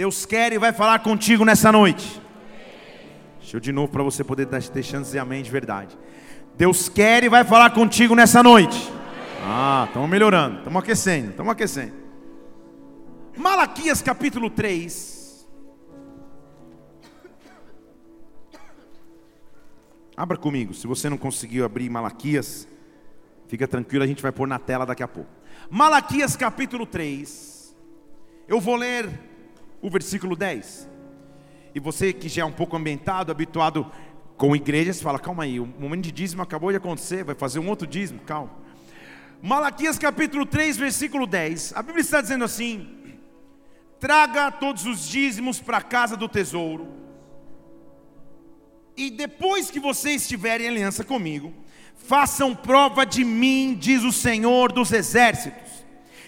[0.00, 2.22] Deus quer e vai falar contigo nessa noite.
[3.38, 5.94] Deixa eu de novo para você poder ter chance de amém de verdade.
[6.56, 8.90] Deus quer e vai falar contigo nessa noite.
[9.44, 11.92] Ah, estamos melhorando, estamos aquecendo, estamos aquecendo.
[13.36, 15.46] Malaquias capítulo 3.
[20.16, 22.66] Abra comigo, se você não conseguiu abrir Malaquias,
[23.48, 25.30] fica tranquilo, a gente vai pôr na tela daqui a pouco.
[25.68, 27.76] Malaquias capítulo 3.
[28.48, 29.28] Eu vou ler
[29.80, 30.88] o versículo 10.
[31.74, 33.90] E você que já é um pouco ambientado, habituado
[34.36, 37.68] com igrejas, fala: calma aí, o momento de dízimo acabou de acontecer, vai fazer um
[37.68, 38.50] outro dízimo, calma.
[39.42, 41.74] Malaquias capítulo 3, versículo 10.
[41.74, 43.16] A Bíblia está dizendo assim:
[43.98, 46.88] Traga todos os dízimos para a casa do tesouro,
[48.96, 51.54] e depois que vocês estiverem em aliança comigo,
[51.94, 55.69] façam prova de mim, diz o Senhor dos exércitos,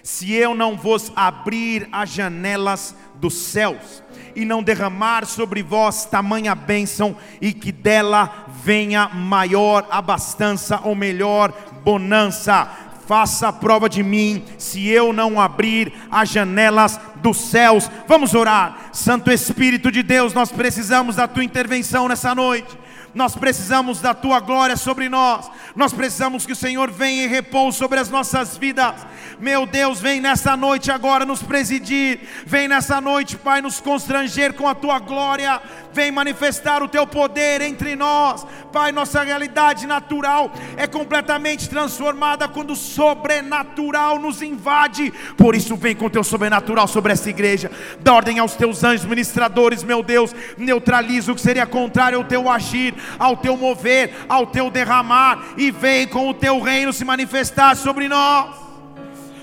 [0.03, 4.03] se eu não vos abrir as janelas dos céus
[4.35, 11.53] e não derramar sobre vós tamanha bênção e que dela venha maior abastança ou melhor
[11.85, 12.69] bonança.
[13.07, 17.91] Faça prova de mim, se eu não abrir as janelas dos céus.
[18.09, 22.82] Vamos orar, Santo Espírito de Deus, nós precisamos da tua intervenção nessa noite
[23.15, 27.77] nós precisamos da tua glória sobre nós, nós precisamos que o Senhor venha e repouse
[27.77, 28.95] sobre as nossas vidas.
[29.39, 34.69] Meu Deus, vem nessa noite agora nos presidir, vem nessa noite, Pai, nos constranger com
[34.69, 35.61] a tua glória,
[35.93, 38.93] vem manifestar o teu poder entre nós, Pai.
[38.93, 46.07] Nossa realidade natural é completamente transformada quando o sobrenatural nos invade, por isso, vem com
[46.07, 51.33] o teu sobrenatural sobre essa igreja, dá ordem aos teus anjos ministradores, meu Deus, neutraliza
[51.33, 56.07] o que seria contrário ao teu agir ao teu mover, ao teu derramar, e vem
[56.07, 58.55] com o teu reino se manifestar sobre nós.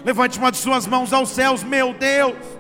[0.04, 2.59] Levante uma de suas mãos aos céus, meu Deus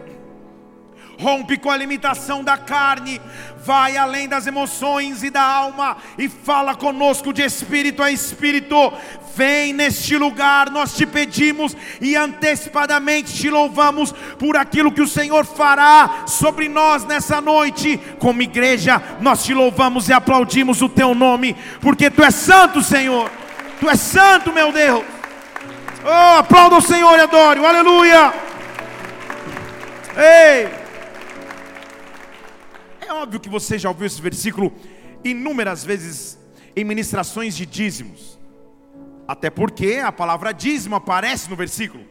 [1.19, 3.21] rompe com a limitação da carne,
[3.63, 8.93] vai além das emoções e da alma e fala conosco de espírito a espírito.
[9.35, 15.45] Vem neste lugar, nós te pedimos e antecipadamente te louvamos por aquilo que o Senhor
[15.45, 17.99] fará sobre nós nessa noite.
[18.17, 23.29] Como igreja, nós te louvamos e aplaudimos o teu nome, porque tu és santo, Senhor.
[23.79, 25.03] Tu és santo, meu Deus.
[26.03, 27.65] Oh, aplauda o Senhor e adore.
[27.65, 28.33] Aleluia.
[30.17, 30.78] Ei.
[33.09, 34.71] É óbvio que você já ouviu esse versículo
[35.23, 36.37] inúmeras vezes
[36.75, 38.37] em ministrações de dízimos.
[39.27, 42.05] Até porque a palavra dízimo aparece no versículo.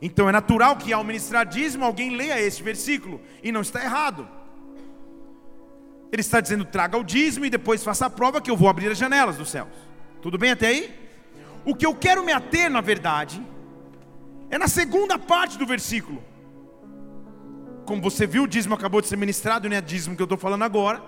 [0.00, 4.26] Então é natural que ao ministrar dízimo alguém leia esse versículo e não está errado.
[6.10, 8.90] Ele está dizendo: traga o dízimo e depois faça a prova que eu vou abrir
[8.90, 9.68] as janelas dos céus.
[10.22, 10.94] Tudo bem até aí?
[11.62, 13.46] O que eu quero me ater, na verdade,
[14.48, 16.24] é na segunda parte do versículo
[17.90, 20.38] como você viu, o dízimo acabou de ser ministrado, não é dízimo que eu estou
[20.38, 21.02] falando agora.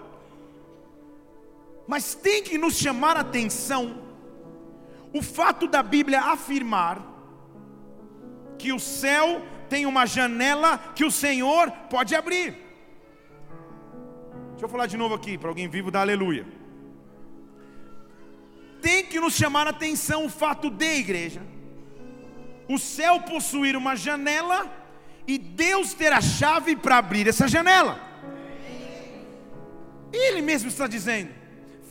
[1.87, 4.03] Mas tem que nos chamar a atenção
[5.15, 7.01] o fato da Bíblia afirmar
[8.59, 12.51] que o céu tem uma janela que o Senhor pode abrir.
[14.51, 16.45] Deixa eu falar de novo aqui, para alguém vivo, dá aleluia.
[18.81, 21.43] Tem que nos chamar a atenção o fato de, igreja,
[22.69, 24.82] o céu possuir uma janela
[25.27, 28.01] e Deus ter a chave para abrir essa janela.
[30.13, 31.31] Ele mesmo está dizendo: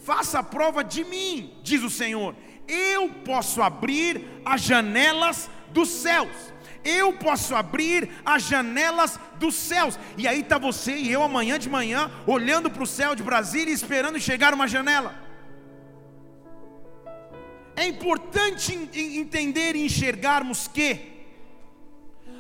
[0.04, 2.36] faça a prova de mim, diz o Senhor.
[2.68, 6.52] Eu posso abrir as janelas dos céus.
[6.84, 10.00] Eu posso abrir as janelas dos céus.
[10.18, 13.74] E aí está você e eu amanhã de manhã, olhando para o céu de Brasília,
[13.74, 15.16] esperando chegar uma janela.
[17.76, 21.21] É importante entender e enxergarmos que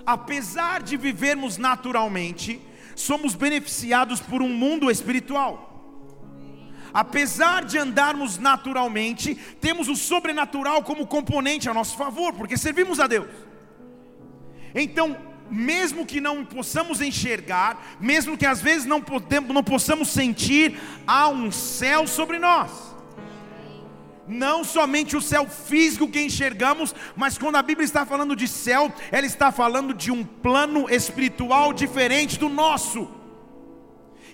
[0.05, 2.61] apesar de vivermos naturalmente,
[2.95, 5.69] somos beneficiados por um mundo espiritual.
[6.93, 13.07] Apesar de andarmos naturalmente, temos o sobrenatural como componente a nosso favor, porque servimos a
[13.07, 13.29] Deus.
[14.75, 15.17] Então,
[15.49, 21.29] mesmo que não possamos enxergar, mesmo que às vezes não, podemos, não possamos sentir, há
[21.29, 22.90] um céu sobre nós
[24.31, 28.91] não somente o céu físico que enxergamos, mas quando a Bíblia está falando de céu,
[29.11, 33.09] ela está falando de um plano espiritual diferente do nosso.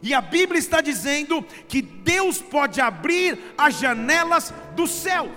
[0.01, 5.31] E a Bíblia está dizendo que Deus pode abrir as janelas do céu.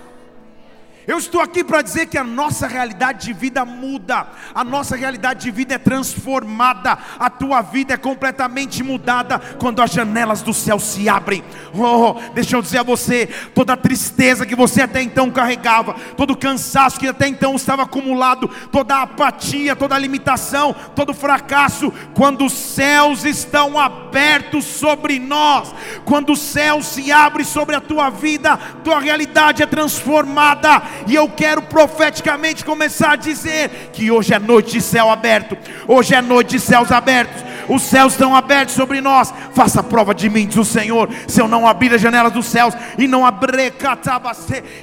[1.07, 5.41] Eu estou aqui para dizer que a nossa realidade de vida muda, a nossa realidade
[5.41, 10.77] de vida é transformada, a tua vida é completamente mudada quando as janelas do céu
[10.79, 11.43] se abrem.
[11.73, 16.31] Oh, deixa eu dizer a você: toda a tristeza que você até então carregava, todo
[16.31, 21.15] o cansaço que até então estava acumulado, toda a apatia, toda a limitação, todo o
[21.15, 25.73] fracasso, quando os céus estão abertos sobre nós,
[26.05, 31.29] quando o céu se abre sobre a tua vida, tua realidade é transformada e eu
[31.29, 35.57] quero profeticamente começar a dizer que hoje é noite de céu aberto.
[35.87, 37.43] Hoje é noite de céus abertos.
[37.67, 39.33] Os céus estão abertos sobre nós.
[39.53, 41.09] Faça prova de mim, diz o Senhor.
[41.27, 43.73] Se eu não abrir as janelas dos céus e não abrir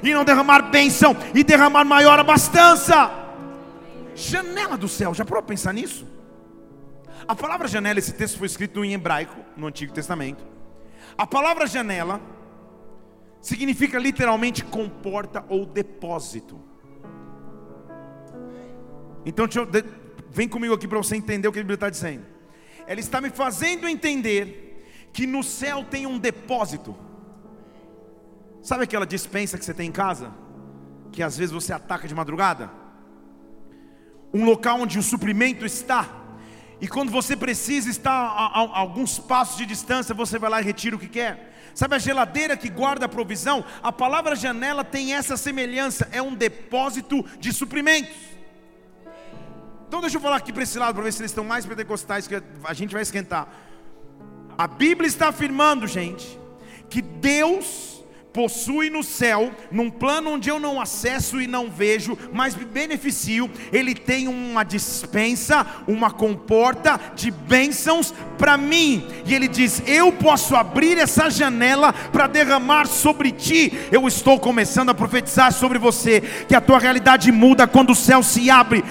[0.02, 3.10] e não derramar bênção e derramar maior abastança.
[4.14, 6.06] Janela do céu, já parou pensar nisso?
[7.26, 10.42] A palavra janela, esse texto foi escrito em hebraico no Antigo Testamento.
[11.16, 12.20] A palavra janela
[13.40, 16.60] significa literalmente comporta ou depósito.
[19.24, 19.68] Então, eu,
[20.30, 22.24] vem comigo aqui para você entender o que a Bíblia está dizendo.
[22.86, 26.96] Ela está me fazendo entender que no céu tem um depósito.
[28.62, 30.32] Sabe aquela dispensa que você tem em casa?
[31.12, 32.70] Que às vezes você ataca de madrugada?
[34.32, 36.17] Um local onde o suprimento está.
[36.80, 40.64] E quando você precisa estar a, a, alguns passos de distância, você vai lá e
[40.64, 41.54] retira o que quer.
[41.74, 43.64] Sabe a geladeira que guarda a provisão?
[43.82, 48.16] A palavra janela tem essa semelhança, é um depósito de suprimentos.
[49.86, 52.26] Então deixa eu falar aqui para esse lado para ver se eles estão mais pentecostais
[52.26, 53.48] que a gente vai esquentar.
[54.56, 56.38] A Bíblia está afirmando, gente,
[56.90, 57.97] que Deus
[58.32, 63.50] possui no céu, num plano onde eu não acesso e não vejo, mas me beneficio,
[63.72, 70.54] ele tem uma dispensa, uma comporta de bênçãos para mim, e ele diz: Eu posso
[70.54, 73.72] abrir essa janela para derramar sobre ti.
[73.90, 78.22] Eu estou começando a profetizar sobre você que a tua realidade muda quando o céu
[78.22, 78.84] se abre.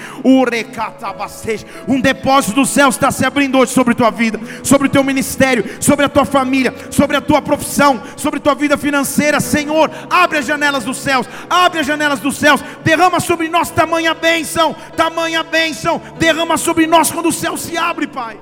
[1.86, 5.64] Um depósito do céu está se abrindo hoje sobre tua vida, sobre o teu ministério,
[5.80, 10.38] sobre a tua família, sobre a tua profissão, sobre a tua vida financeira Senhor, abre
[10.38, 15.42] as janelas dos céus, abre as janelas dos céus, derrama sobre nós tamanha bênção, tamanha
[15.42, 18.40] bênção, derrama sobre nós quando o céu se abre, Pai.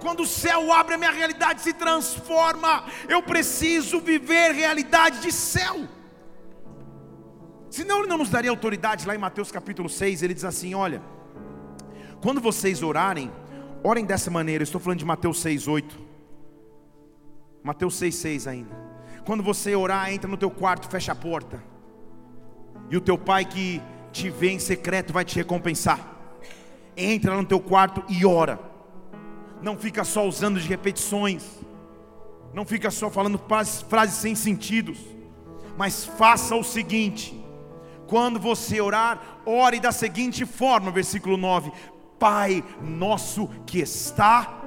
[0.00, 2.84] Quando o céu abre, a minha realidade se transforma.
[3.08, 5.88] Eu preciso viver realidade de céu.
[7.70, 11.02] Senão ele não nos daria autoridade lá em Mateus capítulo 6, ele diz assim: olha,
[12.22, 13.32] quando vocês orarem,
[13.82, 15.98] orem dessa maneira, eu estou falando de Mateus 6, 8.
[17.62, 18.85] Mateus 6, 6 ainda.
[19.26, 21.60] Quando você orar, entra no teu quarto, fecha a porta.
[22.88, 23.82] E o teu pai que
[24.12, 25.98] te vê em secreto vai te recompensar.
[26.96, 28.60] Entra no teu quarto e ora.
[29.60, 31.44] Não fica só usando de repetições.
[32.54, 33.40] Não fica só falando
[33.88, 35.00] frases, sem sentidos.
[35.76, 37.44] Mas faça o seguinte:
[38.06, 41.72] quando você orar, ore da seguinte forma, versículo 9:
[42.16, 44.62] Pai nosso que está.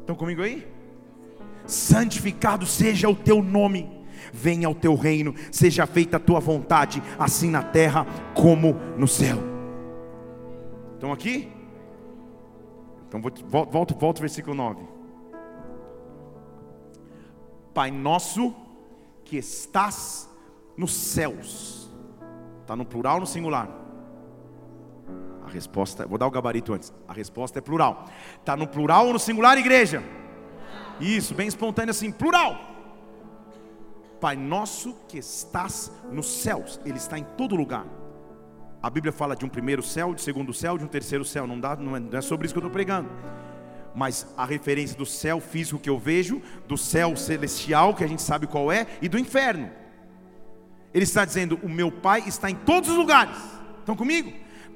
[0.00, 0.73] Estão comigo aí?
[1.66, 3.90] Santificado seja o teu nome,
[4.32, 9.38] venha o teu reino, seja feita a tua vontade, assim na terra como no céu.
[10.94, 11.52] Estão aqui?
[13.08, 14.82] Então volta, volta ao versículo 9.
[17.72, 18.54] Pai nosso
[19.24, 20.28] que estás
[20.76, 21.90] nos céus.
[22.60, 23.68] Está no plural ou no singular?
[25.44, 26.92] A resposta, vou dar o gabarito antes.
[27.06, 28.06] A resposta é plural.
[28.40, 30.02] Está no plural ou no singular, igreja?
[31.00, 32.58] Isso, bem espontâneo assim, plural.
[34.20, 37.86] Pai nosso que estás nos céus, Ele está em todo lugar.
[38.82, 41.46] A Bíblia fala de um primeiro céu, de segundo céu, de um terceiro céu.
[41.46, 43.08] Não, dá, não, é, é sobre isso que eu estou pregando.
[43.94, 48.22] Mas a referência do céu físico que eu vejo, do céu celestial, que a gente
[48.22, 49.70] sabe qual é, e do inferno.
[50.92, 53.36] Ele está dizendo: O meu Pai está em todos os lugares.
[53.80, 54.32] Estão comigo?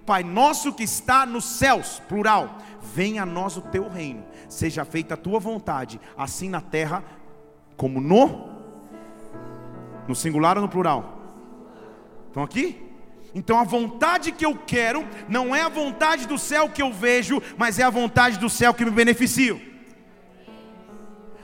[0.09, 2.57] Pai nosso que está nos céus, plural,
[2.95, 7.05] venha a nós o teu reino, seja feita a tua vontade, assim na terra
[7.77, 8.57] como no
[10.09, 11.21] no singular ou no plural?
[12.29, 12.83] Estão aqui?
[13.35, 17.43] Então a vontade que eu quero não é a vontade do céu que eu vejo,
[17.57, 19.61] mas é a vontade do céu que me beneficia.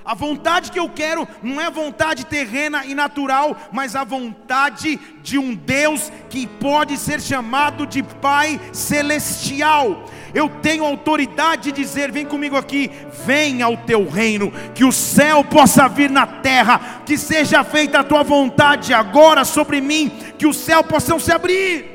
[0.05, 5.39] A vontade que eu quero não é vontade terrena e natural, mas a vontade de
[5.39, 10.05] um Deus que pode ser chamado de Pai Celestial.
[10.35, 12.91] Eu tenho autoridade de dizer: vem comigo aqui,
[13.25, 18.05] venha ao teu reino, que o céu possa vir na terra, que seja feita a
[18.05, 21.95] tua vontade agora sobre mim, que o céu possa se abrir.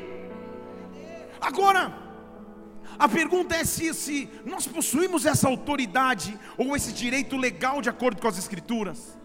[1.40, 1.99] Agora,
[3.00, 8.20] a pergunta é se, se nós possuímos essa autoridade ou esse direito legal de acordo
[8.20, 9.18] com as Escrituras.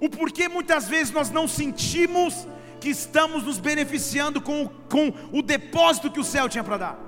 [0.00, 2.46] O porquê muitas vezes nós não sentimos
[2.80, 6.98] que estamos nos beneficiando com, com o depósito que o céu tinha para dar.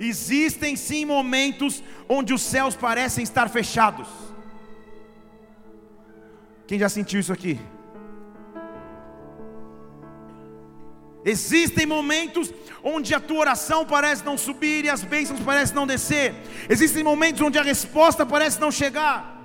[0.00, 4.08] Existem sim momentos onde os céus parecem estar fechados.
[6.66, 7.60] Quem já sentiu isso aqui?
[11.24, 12.52] Existem momentos
[12.82, 16.34] onde a tua oração parece não subir e as bênçãos parecem não descer.
[16.68, 19.42] Existem momentos onde a resposta parece não chegar.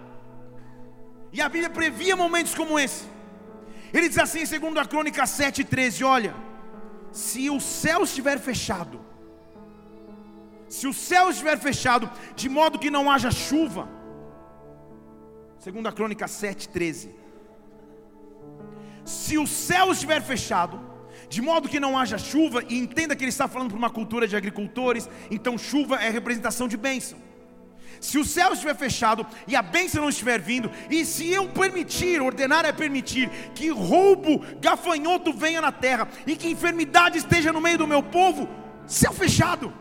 [1.32, 3.06] E a Bíblia previa momentos como esse.
[3.94, 6.36] Ele diz assim em 2 Crônica 7,13: Olha,
[7.12, 9.00] se o céu estiver fechado,
[10.68, 13.88] se o céu estiver fechado, de modo que não haja chuva,
[15.64, 17.10] 2 Crônica 7,13:
[19.06, 20.89] Se o céu estiver fechado,
[21.30, 24.28] de modo que não haja chuva, e entenda que ele está falando para uma cultura
[24.28, 27.20] de agricultores, então chuva é representação de bênção.
[28.02, 32.22] Se o céu estiver fechado e a bênção não estiver vindo, e se eu permitir,
[32.22, 37.78] ordenar é permitir, que roubo, gafanhoto venha na terra, e que enfermidade esteja no meio
[37.78, 38.50] do meu povo,
[38.88, 39.74] céu fechado.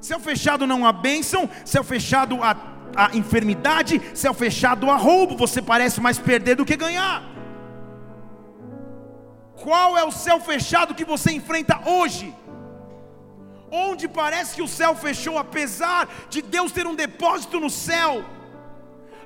[0.00, 6.00] Céu fechado não há bênção, céu fechado a enfermidade, céu fechado a roubo, você parece
[6.00, 7.31] mais perder do que ganhar.
[9.62, 12.34] Qual é o céu fechado que você enfrenta hoje?
[13.70, 18.24] Onde parece que o céu fechou, apesar de Deus ter um depósito no céu,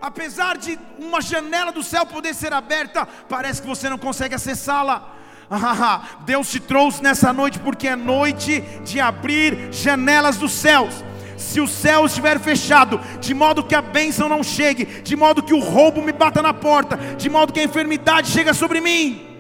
[0.00, 5.14] apesar de uma janela do céu poder ser aberta, parece que você não consegue acessá-la.
[6.26, 10.94] Deus te trouxe nessa noite porque é noite de abrir janelas dos céus.
[11.38, 15.54] Se o céu estiver fechado, de modo que a bênção não chegue, de modo que
[15.54, 19.35] o roubo me bata na porta, de modo que a enfermidade chega sobre mim,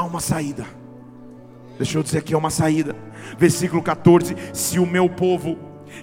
[0.00, 0.64] há uma saída.
[1.76, 2.96] Deixa eu dizer aqui, há uma saída.
[3.38, 5.58] Versículo 14: Se o meu povo,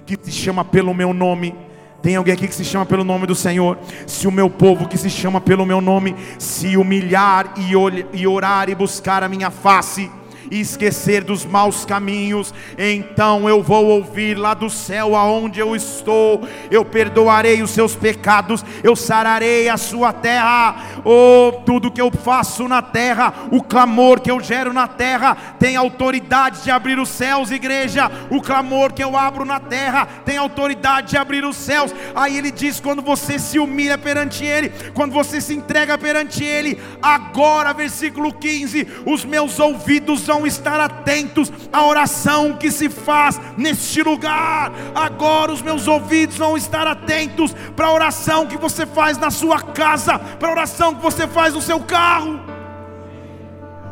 [0.06, 1.56] que se chama pelo meu nome,
[2.02, 3.78] tem alguém aqui que se chama pelo nome do Senhor?
[4.06, 8.76] Se o meu povo que se chama pelo meu nome se humilhar e orar e
[8.76, 10.10] buscar a minha face,
[10.52, 16.48] e esquecer dos maus caminhos, então eu vou ouvir lá do céu aonde eu estou,
[16.70, 20.76] eu perdoarei os seus pecados, eu sararei a sua terra.
[21.04, 25.76] Oh, tudo que eu faço na terra, o clamor que eu gero na terra, tem
[25.76, 28.12] autoridade de abrir os céus, igreja.
[28.30, 31.94] O clamor que eu abro na terra tem autoridade de abrir os céus.
[32.16, 36.80] Aí ele diz: quando você se humilha perante Ele, quando você se entrega perante Ele,
[37.02, 44.04] agora, versículo 15: os meus ouvidos vão estar atentos à oração que se faz neste
[44.04, 44.72] lugar.
[44.94, 49.62] Agora os meus ouvidos vão estar atentos para a oração que você faz na sua
[49.62, 52.40] casa, para a oração que você faz no seu carro.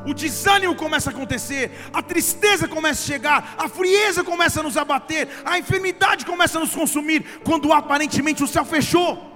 [0.05, 4.77] O desânimo começa a acontecer, a tristeza começa a chegar, a frieza começa a nos
[4.77, 9.31] abater, a enfermidade começa a nos consumir, quando aparentemente o céu fechou.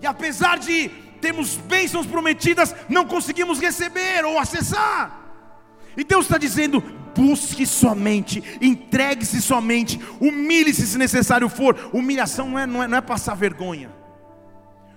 [0.00, 0.90] E apesar de
[1.26, 5.24] temos bênçãos prometidas, não conseguimos receber ou acessar.
[5.96, 6.80] E Deus está dizendo:
[7.16, 11.90] busque somente, entregue-se somente, humilhe-se se necessário for.
[11.92, 13.90] Humilhação não é, não, é, não é passar vergonha.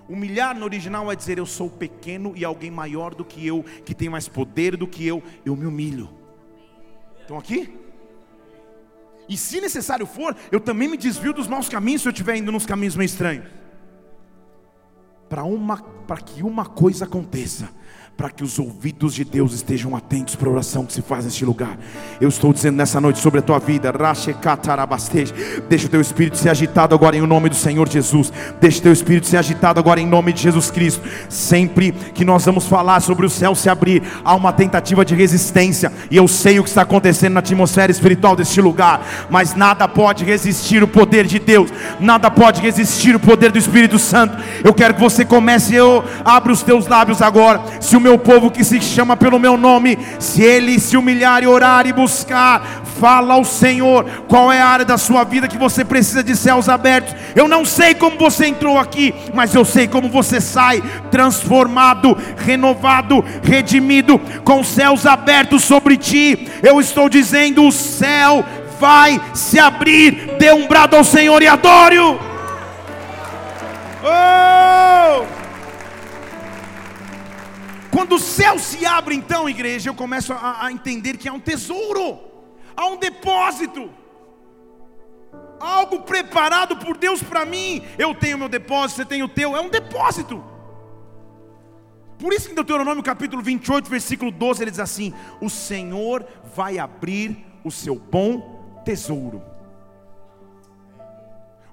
[0.08, 3.96] Humilhar no original é dizer: Eu sou pequeno e alguém maior do que eu, que
[3.96, 6.12] tem mais poder do que eu, eu me humilho.
[7.22, 7.76] Estão aqui?
[9.28, 12.52] E se necessário for, eu também me desvio dos maus caminhos se eu estiver indo
[12.52, 13.59] nos caminhos meio estranhos
[15.30, 17.70] para que uma coisa aconteça
[18.20, 21.46] para que os ouvidos de Deus estejam atentos para a oração que se faz neste
[21.46, 21.80] lugar.
[22.20, 23.94] Eu estou dizendo nessa noite sobre a tua vida,
[25.70, 28.30] deixa o teu espírito ser agitado agora em nome do Senhor Jesus.
[28.60, 31.02] Deixa o teu espírito ser agitado agora em nome de Jesus Cristo.
[31.30, 35.90] Sempre que nós vamos falar sobre o céu se abrir, há uma tentativa de resistência,
[36.12, 40.26] e eu sei o que está acontecendo na atmosfera espiritual deste lugar, mas nada pode
[40.26, 41.72] resistir o poder de Deus,
[42.02, 44.38] nada pode resistir o poder do Espírito Santo.
[44.62, 47.62] Eu quero que você comece, eu abra os teus lábios agora.
[47.80, 51.48] Se o meu povo que se chama pelo meu nome, se ele se humilhar e
[51.48, 55.86] orar e buscar, fala ao Senhor qual é a área da sua vida que você
[55.86, 57.16] precisa de céus abertos.
[57.36, 63.24] Eu não sei como você entrou aqui, mas eu sei como você sai transformado, renovado,
[63.44, 66.48] redimido, com céus abertos sobre ti.
[66.62, 68.44] Eu estou dizendo: o céu
[68.80, 70.36] vai se abrir.
[70.38, 72.20] Dê um brado ao Senhor e adore-o.
[74.04, 75.39] Oh!
[77.92, 81.40] Quando o céu se abre, então, igreja, eu começo a, a entender que há um
[81.40, 82.20] tesouro,
[82.76, 83.90] há um depósito,
[85.60, 87.84] algo preparado por Deus para mim.
[87.98, 90.44] Eu tenho meu depósito, você tem o teu, é um depósito.
[92.18, 96.78] Por isso que em Deuteronômio capítulo 28, versículo 12, ele diz assim: O Senhor vai
[96.78, 99.42] abrir o seu bom tesouro.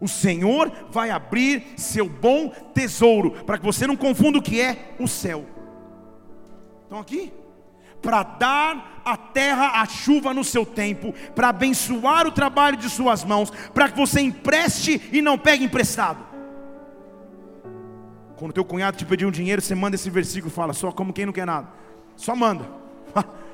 [0.01, 4.95] O Senhor vai abrir seu bom tesouro, para que você não confunda o que é
[4.99, 5.56] o céu.
[6.97, 7.33] Estão aqui?
[8.01, 13.25] Para dar a terra a chuva no seu tempo, para abençoar o trabalho de suas
[13.25, 16.25] mãos, para que você empreste e não pegue emprestado.
[18.37, 21.27] Quando teu cunhado te pedir um dinheiro, você manda esse versículo fala, só como quem
[21.27, 21.69] não quer nada.
[22.17, 22.67] Só manda.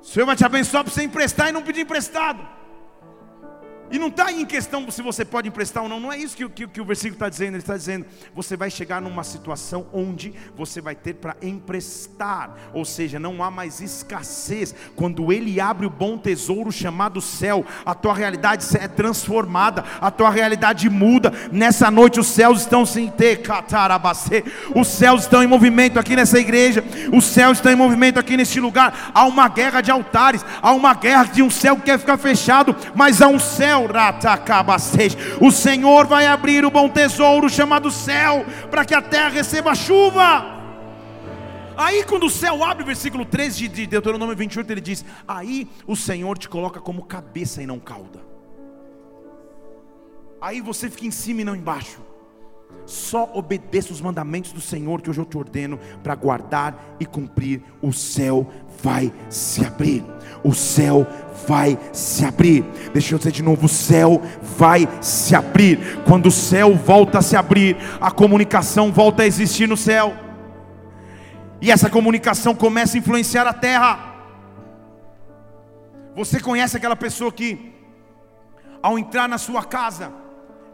[0.00, 2.44] O Senhor vai te abençoar para você emprestar e não pedir emprestado.
[3.92, 6.48] E não está em questão se você pode emprestar ou não, não é isso que,
[6.48, 7.50] que, que o versículo está dizendo.
[7.50, 12.86] Ele está dizendo: você vai chegar numa situação onde você vai ter para emprestar, ou
[12.86, 14.74] seja, não há mais escassez.
[14.96, 20.30] Quando Ele abre o bom tesouro chamado céu, a tua realidade é transformada, a tua
[20.30, 21.30] realidade muda.
[21.52, 23.42] Nessa noite os céus estão sem ter,
[24.74, 26.82] os céus estão em movimento aqui nessa igreja,
[27.12, 29.12] os céus estão em movimento aqui neste lugar.
[29.12, 32.74] Há uma guerra de altares, há uma guerra de um céu que quer ficar fechado,
[32.94, 33.81] mas há um céu
[35.40, 40.60] o Senhor vai abrir o bom tesouro chamado céu, para que a terra receba chuva.
[41.76, 46.36] Aí, quando o céu abre, versículo 13 de Deuteronômio 28, ele diz: Aí o Senhor
[46.38, 48.20] te coloca como cabeça e não cauda.
[50.40, 52.00] Aí você fica em cima e não embaixo.
[52.84, 57.62] Só obedeça os mandamentos do Senhor que hoje eu te ordeno para guardar e cumprir.
[57.80, 58.46] O céu
[58.82, 60.04] vai se abrir.
[60.44, 61.06] O céu
[61.46, 62.64] vai se abrir.
[62.92, 64.20] Deixa eu dizer de novo: o céu
[64.58, 66.02] vai se abrir.
[66.04, 70.14] Quando o céu volta a se abrir, a comunicação volta a existir no céu.
[71.60, 74.12] E essa comunicação começa a influenciar a terra.
[76.14, 77.72] Você conhece aquela pessoa que,
[78.82, 80.12] ao entrar na sua casa,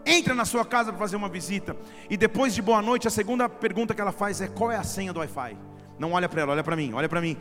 [0.09, 1.77] entra na sua casa para fazer uma visita,
[2.09, 4.83] e depois de boa noite, a segunda pergunta que ela faz é: qual é a
[4.83, 5.57] senha do Wi-Fi?
[5.99, 7.37] Não olha para ela, olha para mim, olha para mim.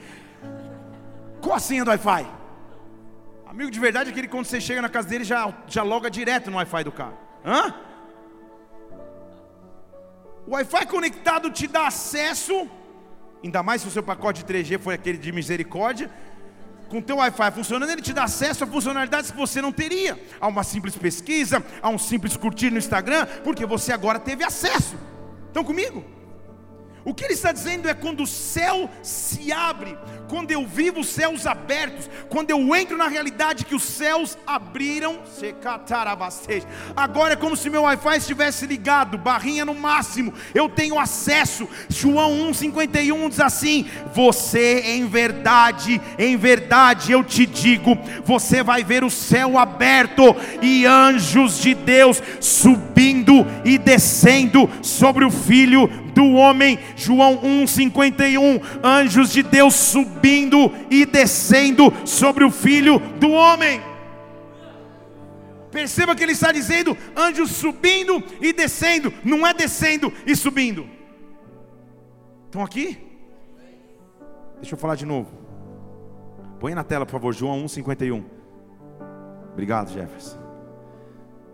[1.42, 2.28] Qual a senha do Wi-Fi?
[3.46, 6.12] Amigo de verdade é aquele que quando você chega na casa dele já, já loga
[6.12, 7.18] direto no Wi-Fi do carro.
[7.46, 7.74] Hã?
[10.46, 12.70] O Wi-Fi conectado te dá acesso,
[13.44, 16.12] ainda mais se o seu pacote de 3G foi aquele de misericórdia,
[16.90, 20.20] com o teu Wi-Fi funcionando, ele te dá acesso a funcionalidades que você não teria.
[20.40, 24.98] A uma simples pesquisa, a um simples curtir no Instagram, porque você agora teve acesso.
[25.48, 26.04] Estão comigo?
[27.04, 31.08] O que ele está dizendo é quando o céu se abre, quando eu vivo os
[31.08, 35.20] céus abertos, quando eu entro na realidade que os céus abriram,
[36.96, 41.68] agora é como se meu Wi-Fi estivesse ligado, barrinha no máximo, eu tenho acesso.
[41.90, 49.04] João 1,51 diz assim: Você em verdade, em verdade eu te digo, você vai ver
[49.04, 56.80] o céu aberto e anjos de Deus subindo e descendo sobre o filho do homem.
[56.96, 58.80] João 1,51.
[58.84, 63.80] Anjos de Deus subindo e descendo sobre o filho do homem.
[65.72, 70.90] Perceba que ele está dizendo anjos subindo e descendo, não é descendo e subindo.
[72.46, 72.98] Estão aqui?
[74.56, 75.30] Deixa eu falar de novo.
[76.60, 78.24] Põe na tela, por favor, João 1,51.
[79.54, 80.47] Obrigado, Jefferson.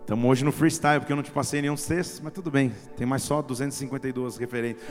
[0.04, 3.06] Estamos hoje no freestyle, porque eu não te passei nenhum textos, mas tudo bem, tem
[3.06, 4.84] mais só 252 referentes.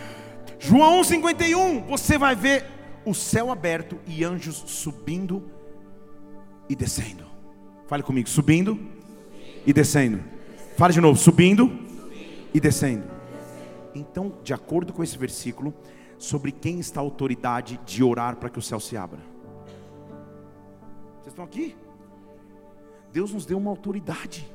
[0.58, 2.65] João 1,51, você vai ver
[3.06, 5.43] o céu aberto e anjos subindo
[6.67, 7.28] e descendo.
[7.86, 8.80] Fale comigo, subindo
[9.67, 10.19] e descendo.
[10.76, 11.71] Fale de novo, subindo
[12.52, 13.04] e descendo.
[13.93, 15.76] Então, de acordo com esse versículo,
[16.17, 19.19] sobre quem está a autoridade de orar para que o céu se abra?
[21.17, 21.76] Vocês estão aqui?
[23.12, 24.52] Deus nos deu uma autoridade.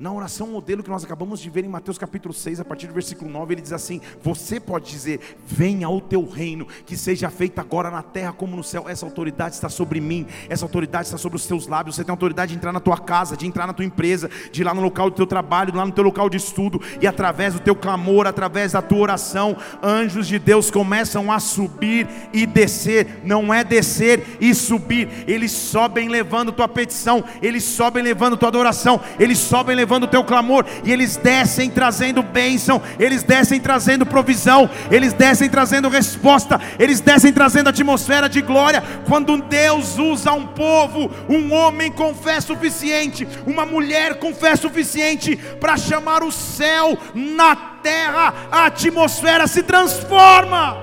[0.00, 2.94] Na oração modelo que nós acabamos de ver em Mateus capítulo 6, a partir do
[2.94, 7.58] versículo 9, ele diz assim: Você pode dizer, venha o teu reino, que seja feito
[7.58, 8.88] agora na terra como no céu.
[8.88, 11.96] Essa autoridade está sobre mim, essa autoridade está sobre os teus lábios.
[11.96, 14.64] Você tem autoridade de entrar na tua casa, de entrar na tua empresa, de ir
[14.64, 17.60] lá no local do teu trabalho, lá no teu local de estudo, e através do
[17.60, 23.20] teu clamor, através da tua oração, anjos de Deus começam a subir e descer.
[23.22, 28.98] Não é descer e subir, eles sobem levando tua petição, eles sobem levando tua adoração,
[29.18, 34.06] eles sobem levando levando o teu clamor, e eles descem trazendo bênção, eles descem trazendo
[34.06, 38.84] provisão, eles descem trazendo resposta, eles descem trazendo atmosfera de glória.
[39.08, 45.34] Quando Deus usa um povo, um homem com fé suficiente, uma mulher com fé suficiente
[45.58, 50.76] para chamar o céu na terra, a atmosfera se transforma.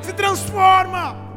[0.00, 1.29] Se transforma.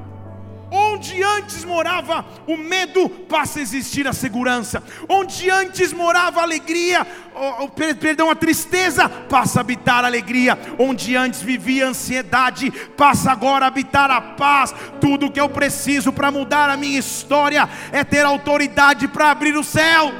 [0.75, 4.81] Onde antes morava o medo, passa a existir a segurança.
[5.07, 7.05] Onde antes morava a alegria,
[7.36, 10.57] oh, perdão, a tristeza, passa a habitar a alegria.
[10.79, 14.73] Onde antes vivia a ansiedade, passa agora a habitar a paz.
[14.99, 19.63] Tudo que eu preciso para mudar a minha história é ter autoridade para abrir o
[19.63, 20.12] céu.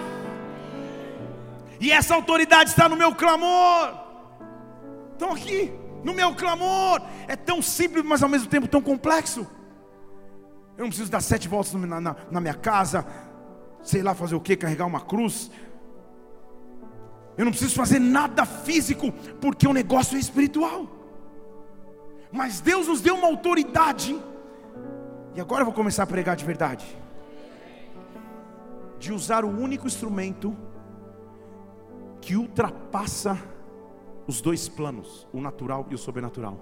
[1.80, 3.92] E essa autoridade está no meu clamor.
[5.14, 7.02] Estão aqui, no meu clamor.
[7.28, 9.48] É tão simples, mas ao mesmo tempo tão complexo.
[10.78, 13.06] Eu não preciso dar sete voltas na, na, na minha casa,
[13.82, 15.52] sei lá fazer o que, carregar uma cruz.
[17.38, 20.88] Eu não preciso fazer nada físico, porque o negócio é espiritual.
[22.32, 24.20] Mas Deus nos deu uma autoridade.
[25.36, 26.86] E agora eu vou começar a pregar de verdade.
[29.00, 30.56] De usar o único instrumento
[32.22, 33.38] que ultrapassa
[34.26, 36.58] os dois planos, o natural e o sobrenatural.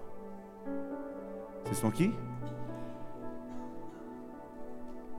[1.64, 2.14] Vocês estão aqui?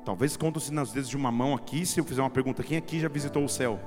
[0.05, 2.99] Talvez contam-se nas dedos de uma mão aqui, se eu fizer uma pergunta, quem aqui
[2.99, 3.79] já visitou o céu?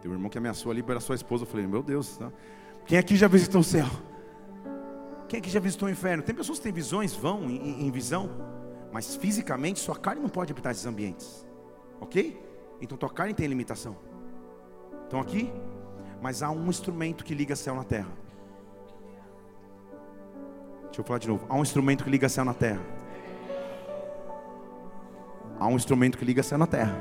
[0.00, 2.18] Tem um irmão que ameaçou ali para sua esposa, eu falei, meu Deus,
[2.86, 3.86] quem aqui já visitou o céu?
[5.28, 6.22] Quem aqui já visitou o inferno?
[6.22, 8.30] Tem pessoas que têm visões, vão em, em visão,
[8.92, 11.46] mas fisicamente sua carne não pode habitar esses ambientes,
[12.00, 12.40] ok?
[12.80, 13.96] Então tua carne tem limitação.
[15.04, 15.52] Estão aqui?
[16.22, 18.10] Mas há um instrumento que liga céu na terra.
[20.84, 21.46] Deixa eu falar de novo.
[21.48, 22.80] Há um instrumento que liga céu na terra.
[25.60, 26.96] Há um instrumento que liga céu na terra.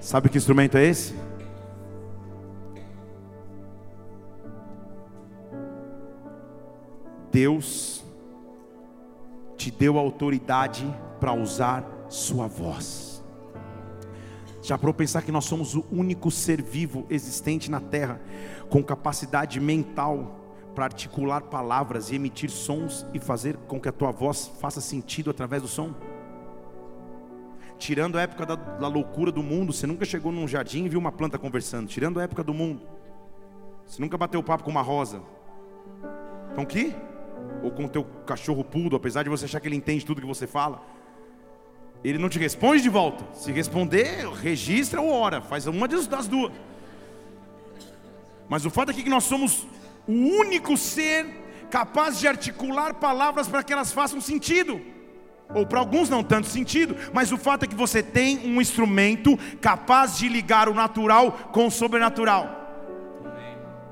[0.00, 1.12] Sabe que instrumento é esse?
[7.32, 8.04] Deus
[9.56, 10.86] te deu autoridade
[11.18, 13.22] para usar sua voz.
[14.62, 18.20] Já para pensar que nós somos o único ser vivo existente na terra
[18.68, 20.36] com capacidade mental
[20.74, 25.30] para articular palavras e emitir sons e fazer com que a tua voz faça sentido
[25.30, 25.92] através do som?
[27.80, 30.98] Tirando a época da, da loucura do mundo, você nunca chegou num jardim e viu
[30.98, 31.88] uma planta conversando.
[31.88, 32.82] Tirando a época do mundo,
[33.86, 35.22] você nunca bateu papo com uma rosa.
[36.52, 36.94] Então que?
[37.62, 40.26] Ou com o teu cachorro pudo, apesar de você achar que ele entende tudo que
[40.26, 40.82] você fala.
[42.04, 43.24] Ele não te responde de volta.
[43.32, 45.40] Se responder, registra ou ora.
[45.40, 46.52] Faz uma das duas.
[48.46, 49.66] Mas o fato é que nós somos
[50.06, 51.24] o único ser
[51.70, 54.78] capaz de articular palavras para que elas façam sentido.
[55.54, 59.38] Ou para alguns não tanto sentido, mas o fato é que você tem um instrumento
[59.60, 62.58] capaz de ligar o natural com o sobrenatural.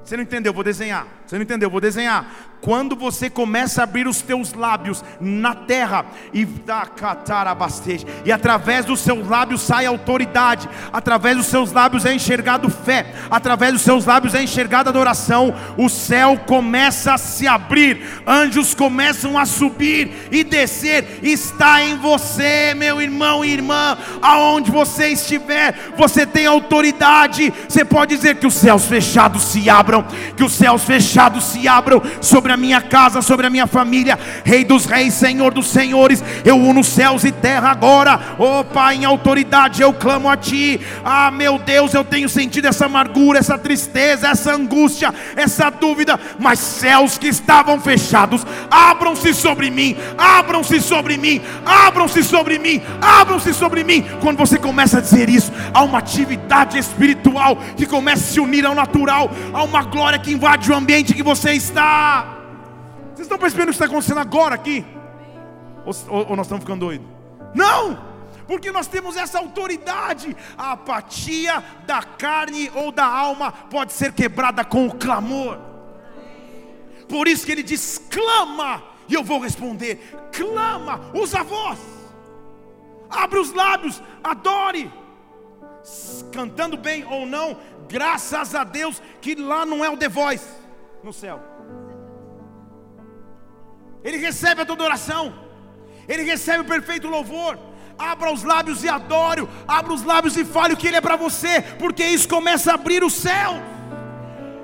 [0.03, 0.55] Você não entendeu?
[0.55, 1.07] Vou desenhar.
[1.27, 1.69] Você não entendeu?
[1.69, 2.48] Vou desenhar.
[2.61, 6.47] Quando você começa a abrir os teus lábios na terra e
[8.25, 13.73] e através dos seus lábios sai autoridade, através dos seus lábios é enxergado fé, através
[13.73, 19.47] dos seus lábios é enxergada adoração, o céu começa a se abrir, anjos começam a
[19.47, 26.47] subir e descer, está em você, meu irmão e irmã, aonde você estiver, você tem
[26.47, 27.53] autoridade.
[27.69, 30.05] Você pode dizer que os céus fechados se abram,
[30.37, 34.19] que os céus fechados se abram sobre sobre a minha casa, sobre a minha família.
[34.43, 38.19] Rei dos reis, Senhor dos senhores, eu uno céus e terra agora.
[38.39, 40.81] Oh Pai, em autoridade eu clamo a Ti.
[41.05, 46.19] Ah, meu Deus, eu tenho sentido essa amargura, essa tristeza, essa angústia, essa dúvida.
[46.39, 53.53] Mas céus que estavam fechados, abram-se sobre mim, abram-se sobre mim, abram-se sobre mim, abram-se
[53.53, 54.07] sobre mim.
[54.21, 58.65] Quando você começa a dizer isso, há uma atividade espiritual que começa a se unir
[58.65, 62.38] ao natural, há uma glória que invade o ambiente que você está.
[63.19, 64.87] Vocês estão percebendo o que está acontecendo agora aqui?
[65.85, 67.05] Ou, ou, ou nós estamos ficando doidos?
[67.53, 67.99] Não!
[68.47, 70.37] Porque nós temos essa autoridade.
[70.57, 75.59] A apatia da carne ou da alma pode ser quebrada com o clamor.
[77.09, 79.97] Por isso que ele diz: clama, e eu vou responder:
[80.31, 81.81] clama, usa a voz,
[83.11, 84.93] abre os lábios, adore,
[86.33, 87.57] cantando bem ou não,
[87.89, 90.47] graças a Deus que lá não é o The Voice
[91.03, 91.58] no céu.
[94.05, 95.35] Ele recebe a tua adoração,
[96.09, 97.59] Ele recebe o perfeito louvor.
[97.99, 101.17] Abra os lábios e adore, abra os lábios e fale o que Ele é para
[101.17, 103.61] você, porque isso começa a abrir o céu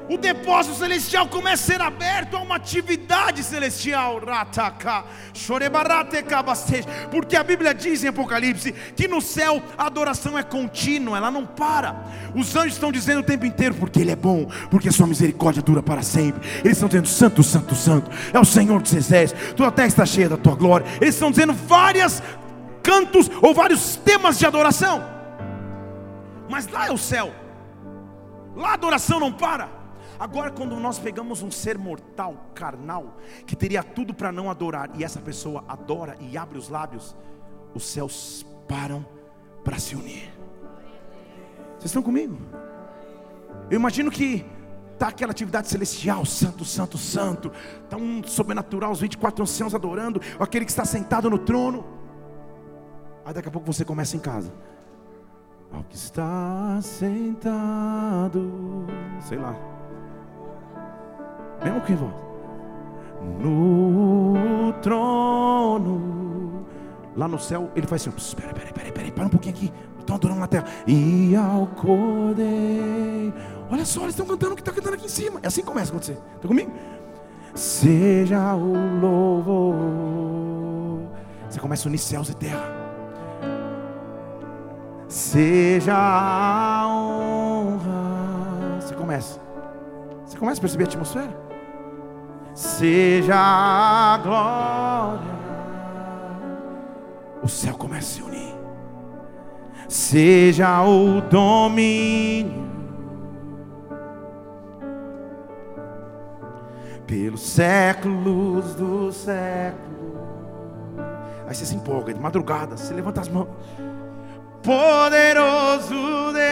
[0.08, 4.20] o depósito celestial começa a ser aberto a uma atividade celestial.
[7.10, 11.46] Porque a Bíblia diz em Apocalipse que no céu a adoração é contínua, ela não
[11.46, 12.04] para.
[12.34, 15.62] Os anjos estão dizendo o tempo inteiro, porque Ele é bom, porque a sua misericórdia
[15.62, 16.46] dura para sempre.
[16.58, 20.28] Eles estão dizendo, Santo, Santo, Santo, é o Senhor dos Exércitos, tua terra está cheia
[20.28, 20.86] da tua glória.
[21.00, 22.22] Eles estão dizendo vários
[22.82, 25.02] cantos ou vários temas de adoração.
[26.48, 27.32] Mas lá é o céu,
[28.54, 29.83] lá a adoração não para.
[30.18, 35.02] Agora, quando nós pegamos um ser mortal, carnal, que teria tudo para não adorar, e
[35.04, 37.16] essa pessoa adora e abre os lábios,
[37.74, 39.04] os céus param
[39.64, 40.32] para se unir.
[41.72, 42.38] Vocês estão comigo?
[43.70, 44.46] Eu imagino que
[44.92, 47.50] está aquela atividade celestial, santo, santo, santo,
[47.82, 51.84] está um sobrenatural, os 24 anciãos adorando, aquele que está sentado no trono.
[53.24, 54.52] Aí daqui a pouco você começa em casa.
[55.72, 58.48] ao que está sentado,
[59.20, 59.73] sei lá,
[61.64, 62.12] mesmo que voz,
[63.40, 66.66] no trono,
[67.16, 70.16] lá no céu, ele faz assim: espera, espera, espera, espera, para um pouquinho aqui, estão
[70.16, 73.32] adorando na terra, e ao cordeiro,
[73.70, 75.66] olha só, eles estão cantando o que está cantando aqui em cima, é assim que
[75.66, 76.70] começa a acontecer, está comigo?
[77.54, 79.76] Seja o louvor,
[81.48, 82.84] você começa a unir céus e terra
[85.14, 88.80] seja a honra.
[88.80, 89.40] Você começa.
[90.26, 91.53] Você começa a perceber a atmosfera?
[92.54, 95.34] Seja a glória.
[97.42, 98.54] O céu começa a se unir.
[99.88, 102.64] Seja o domínio.
[107.06, 109.84] Pelos séculos do século.
[111.46, 113.48] Aí você se empolga, de madrugada, você levanta as mãos
[114.64, 116.44] poderoso Deus.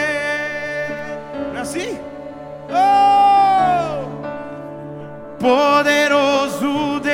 [1.51, 1.99] Não é assim?
[2.69, 3.12] Oh!
[5.43, 7.13] Poderoso Deus.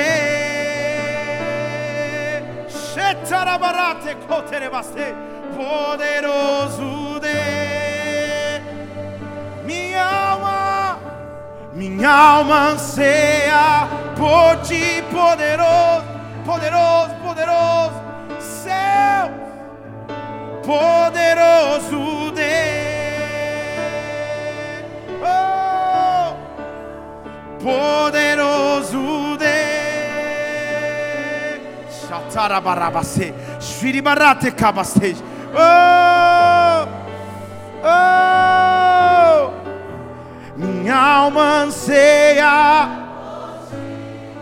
[5.58, 8.62] Poderoso Deus.
[9.66, 11.00] Minha alma,
[11.74, 16.06] minha alma anseia por ti, poderoso,
[16.46, 18.00] poderoso, poderoso.
[18.40, 19.50] Céu
[20.64, 22.09] poderoso
[27.70, 29.50] poderoso Deus.
[32.08, 35.16] Shatarabarabase, Shviribarate kabase.
[35.54, 36.88] Oh,
[37.84, 39.54] oh,
[40.56, 43.09] minha alma anseia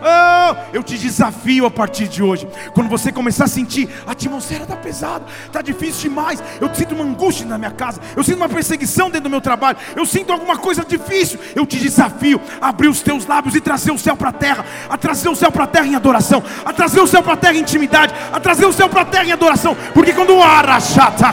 [0.00, 2.48] Oh, eu te desafio a partir de hoje.
[2.74, 6.42] Quando você começar a sentir a atmosfera está pesada, está difícil demais.
[6.60, 9.78] Eu sinto uma angústia na minha casa, eu sinto uma perseguição dentro do meu trabalho,
[9.96, 11.38] eu sinto alguma coisa difícil.
[11.54, 14.64] Eu te desafio a abrir os teus lábios e trazer o céu para a terra,
[14.88, 17.36] a trazer o céu para a terra em adoração, a trazer o céu para a
[17.36, 19.76] terra em intimidade, a trazer o céu para a terra em adoração.
[19.94, 21.28] Porque quando o arachata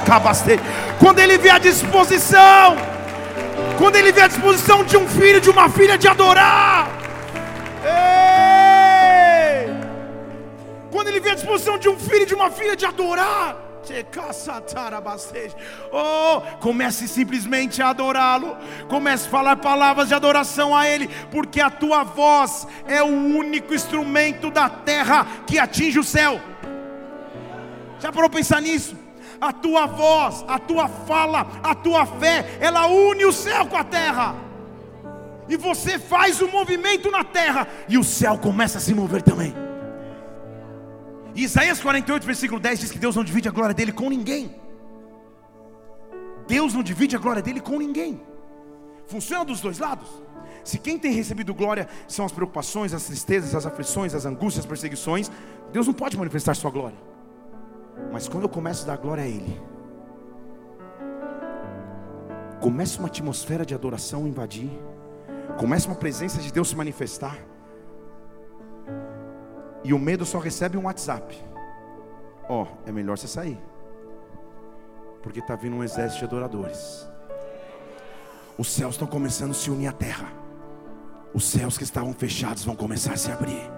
[0.99, 2.75] quando ele vê a disposição,
[3.77, 6.87] quando ele vê a disposição de um filho, de uma filha de adorar.
[7.83, 8.34] Ei!
[10.95, 13.57] Quando ele vê a disposição de um filho e de uma filha de adorar.
[15.91, 18.55] Oh, comece simplesmente a adorá-lo.
[18.87, 23.73] Comece a falar palavras de adoração a Ele, porque a tua voz é o único
[23.73, 26.39] instrumento da terra que atinge o céu.
[27.99, 28.95] Já parou pensar nisso?
[29.41, 33.83] A tua voz, a tua fala, a tua fé, ela une o céu com a
[33.83, 34.33] terra
[35.49, 39.21] e você faz o um movimento na terra, e o céu começa a se mover
[39.21, 39.53] também.
[41.35, 44.55] Isaías 48, versículo 10 diz que Deus não divide a glória dele com ninguém.
[46.47, 48.21] Deus não divide a glória dele com ninguém.
[49.07, 50.09] Funciona dos dois lados.
[50.63, 54.69] Se quem tem recebido glória são as preocupações, as tristezas, as aflições, as angústias, as
[54.69, 55.29] perseguições,
[55.71, 56.97] Deus não pode manifestar sua glória.
[58.11, 59.61] Mas quando eu começo a dar glória a Ele,
[62.61, 64.71] começa uma atmosfera de adoração invadir
[65.57, 67.37] Começa uma presença de Deus se manifestar.
[69.85, 71.39] E o medo só recebe um WhatsApp.
[72.49, 73.59] Ó, oh, é melhor você sair.
[75.21, 77.07] Porque está vindo um exército de adoradores.
[78.57, 80.33] Os céus estão começando a se unir à terra.
[81.35, 83.74] Os céus que estavam fechados vão começar a se abrir.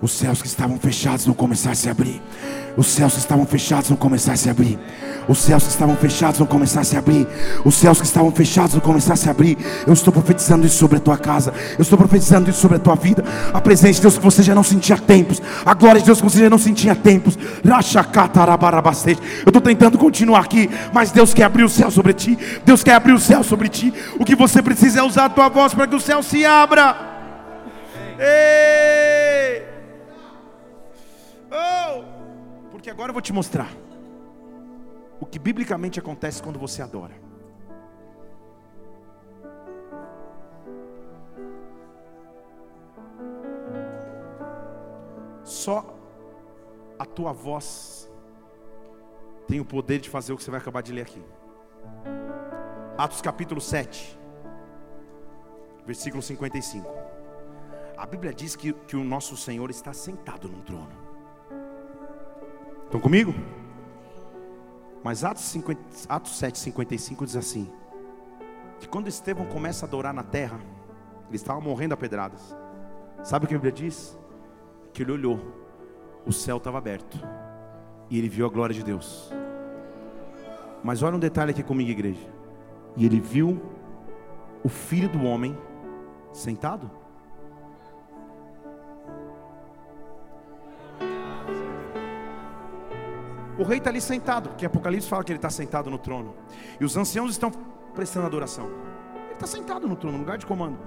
[0.00, 2.22] Os céus que estavam fechados vão começar a se abrir.
[2.76, 4.78] Os céus que estavam fechados vão começar a se abrir.
[5.26, 7.26] Os céus que estavam fechados vão começar a se abrir.
[7.64, 9.58] Os céus que estavam fechados vão começar a se abrir.
[9.84, 11.52] Eu estou profetizando isso sobre a tua casa.
[11.76, 13.24] Eu estou profetizando isso sobre a tua vida.
[13.52, 15.42] A presença de Deus que você já não sentia há tempos.
[15.66, 17.36] A glória de Deus que você já não sentia há tempos.
[17.64, 22.38] Eu estou tentando continuar aqui, mas Deus quer abrir o céu sobre ti.
[22.64, 23.92] Deus quer abrir o céu sobre ti.
[24.20, 26.96] O que você precisa é usar a tua voz para que o céu se abra.
[28.20, 29.67] Ei!
[32.88, 33.70] Porque agora eu vou te mostrar
[35.20, 37.14] o que biblicamente acontece quando você adora.
[45.44, 45.94] Só
[46.98, 48.10] a tua voz
[49.46, 51.22] tem o poder de fazer o que você vai acabar de ler aqui.
[52.96, 54.18] Atos capítulo 7,
[55.84, 56.88] versículo 55.
[57.98, 60.97] A Bíblia diz que, que o nosso Senhor está sentado num trono.
[62.88, 63.34] Estão comigo?
[65.04, 67.70] Mas Atos, 50, Atos 7, 55 diz assim:
[68.80, 70.58] que quando Estevão começa a adorar na terra,
[71.28, 72.56] ele estava morrendo a pedradas.
[73.22, 74.18] Sabe o que a Bíblia diz?
[74.94, 75.38] Que ele olhou,
[76.26, 77.18] o céu estava aberto,
[78.08, 79.30] e ele viu a glória de Deus.
[80.82, 82.26] Mas olha um detalhe aqui comigo, igreja.
[82.96, 83.60] E ele viu
[84.64, 85.54] o filho do homem
[86.32, 86.90] sentado.
[93.58, 96.34] O rei está ali sentado, porque Apocalipse fala que ele está sentado no trono.
[96.80, 97.50] E os anciãos estão
[97.92, 98.66] prestando adoração.
[99.24, 100.78] Ele está sentado no trono, no lugar de comando.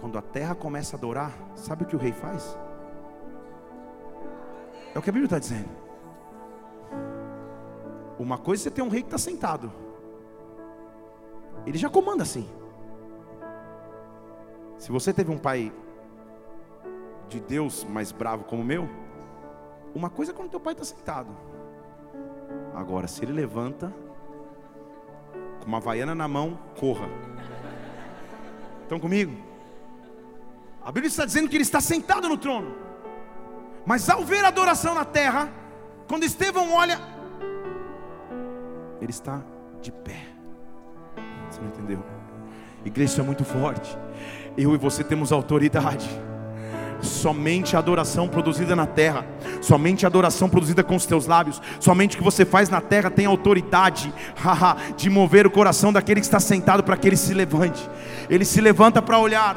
[0.00, 2.56] Quando a terra começa a adorar, sabe o que o rei faz?
[4.94, 5.68] É o que a Bíblia está dizendo.
[8.18, 9.72] Uma coisa é você ter um rei que está sentado.
[11.66, 12.48] Ele já comanda assim.
[14.78, 15.72] Se você teve um pai
[17.28, 18.88] de Deus mais bravo como o meu,
[19.94, 21.49] uma coisa é quando teu pai está sentado.
[22.74, 23.92] Agora, se ele levanta,
[25.60, 27.08] com uma vaiana na mão, corra.
[28.82, 29.36] Estão comigo?
[30.82, 32.74] A Bíblia está dizendo que ele está sentado no trono.
[33.84, 35.52] Mas ao ver a adoração na terra,
[36.08, 36.98] quando Estevão olha,
[39.00, 39.42] ele está
[39.80, 40.26] de pé.
[41.48, 42.02] Você não entendeu?
[42.84, 43.96] Igreja, é muito forte.
[44.56, 46.08] Eu e você temos autoridade.
[47.00, 49.24] Somente a adoração produzida na terra,
[49.60, 53.10] somente a adoração produzida com os teus lábios, somente o que você faz na terra
[53.10, 54.12] tem autoridade
[54.96, 57.88] de mover o coração daquele que está sentado para que ele se levante.
[58.30, 59.56] Ele se levanta para olhar.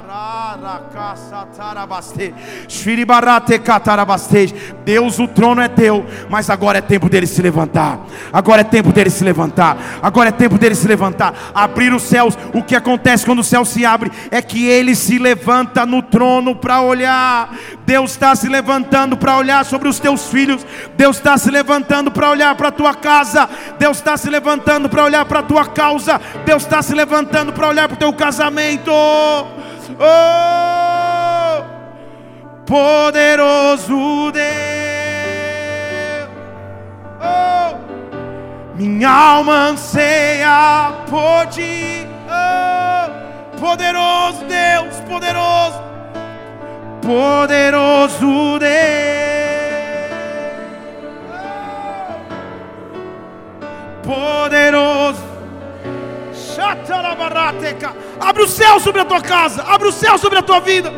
[4.83, 7.99] Deus, o trono é teu, mas agora é tempo dele se levantar.
[8.33, 9.77] Agora é tempo dele se levantar.
[10.01, 11.51] Agora é tempo dele se levantar.
[11.53, 12.35] Abrir os céus.
[12.51, 16.55] O que acontece quando o céu se abre é que ele se levanta no trono
[16.55, 17.55] para olhar.
[17.85, 20.65] Deus está se levantando para olhar sobre os teus filhos.
[20.97, 23.47] Deus está se levantando para olhar para a tua casa.
[23.77, 26.19] Deus está se levantando para olhar para a tua causa.
[26.43, 28.62] Deus está se levantando para olhar para o teu casamento.
[29.99, 31.65] Oh,
[32.65, 34.43] poderoso Deus.
[37.21, 37.75] Oh,
[38.75, 42.07] minha alma anseia por ti.
[42.29, 43.09] Oh,
[43.59, 45.81] poderoso Deus, poderoso,
[47.01, 50.13] poderoso Deus.
[51.29, 52.21] Oh,
[54.07, 55.02] poderoso
[58.19, 60.91] Abre o céu sobre a tua casa, abre o céu sobre a tua vida.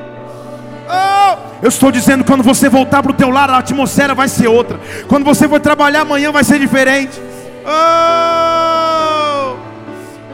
[0.88, 4.48] Oh, eu estou dizendo, quando você voltar para o teu lar, a atmosfera vai ser
[4.48, 4.80] outra.
[5.08, 7.20] Quando você for trabalhar amanhã, vai ser diferente.
[7.66, 9.56] Oh,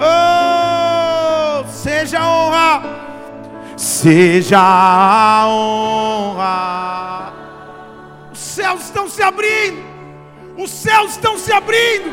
[0.01, 2.83] oh, seja a honra,
[3.77, 7.33] seja a honra.
[8.33, 9.81] Os céus estão se abrindo.
[10.57, 12.11] Os céus estão se abrindo.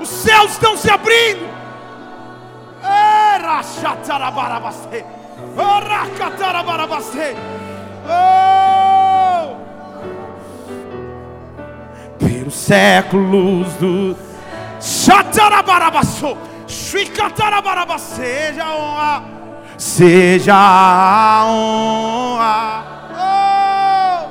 [0.00, 1.55] Os céus estão se abrindo.
[8.08, 9.56] Oh!
[12.18, 14.16] Pelos séculos do
[14.80, 16.38] Chatarabarabassou,
[17.98, 19.22] seja a honra,
[19.76, 22.84] seja a honra.
[23.12, 24.28] Oh!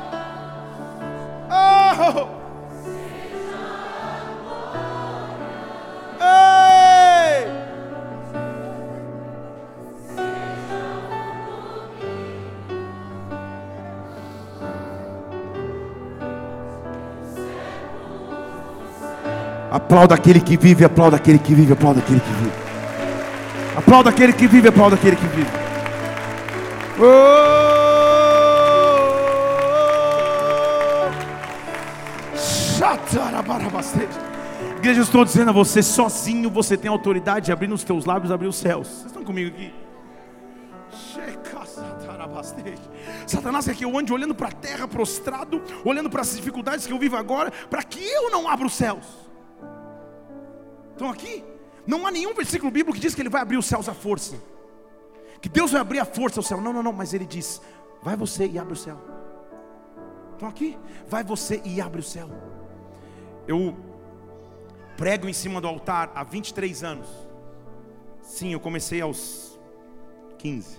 [1.51, 2.35] Oh!
[19.75, 22.51] Aplauda aquele que vive, aplauda aquele que vive, aplauda aquele que vive.
[23.75, 25.49] Aplauda aquele que vive, aplauda aquele que vive.
[26.97, 27.65] Oh!
[34.77, 38.31] Igreja, eu estou dizendo a você, sozinho você tem autoridade de abrir nos teus lábios,
[38.31, 38.87] abrir os céus.
[38.87, 39.73] Vocês estão comigo aqui?
[43.27, 46.93] Satanás quer que eu ande olhando para a terra prostrado, olhando para as dificuldades que
[46.93, 49.25] eu vivo agora, para que eu não abra os céus.
[50.95, 51.43] Estão aqui?
[51.85, 54.37] Não há nenhum versículo bíblico que diz que ele vai abrir os céus à força.
[55.41, 56.61] Que Deus vai abrir a força ao céu.
[56.61, 57.61] Não, não, não, mas ele diz:
[58.01, 58.97] vai você e abre o céu.
[60.33, 60.77] Estão aqui?
[61.07, 62.29] Vai você e abre o céu.
[63.45, 63.75] Eu
[64.95, 67.09] prego em cima do altar há 23 anos.
[68.21, 69.59] Sim, eu comecei aos
[70.37, 70.77] 15.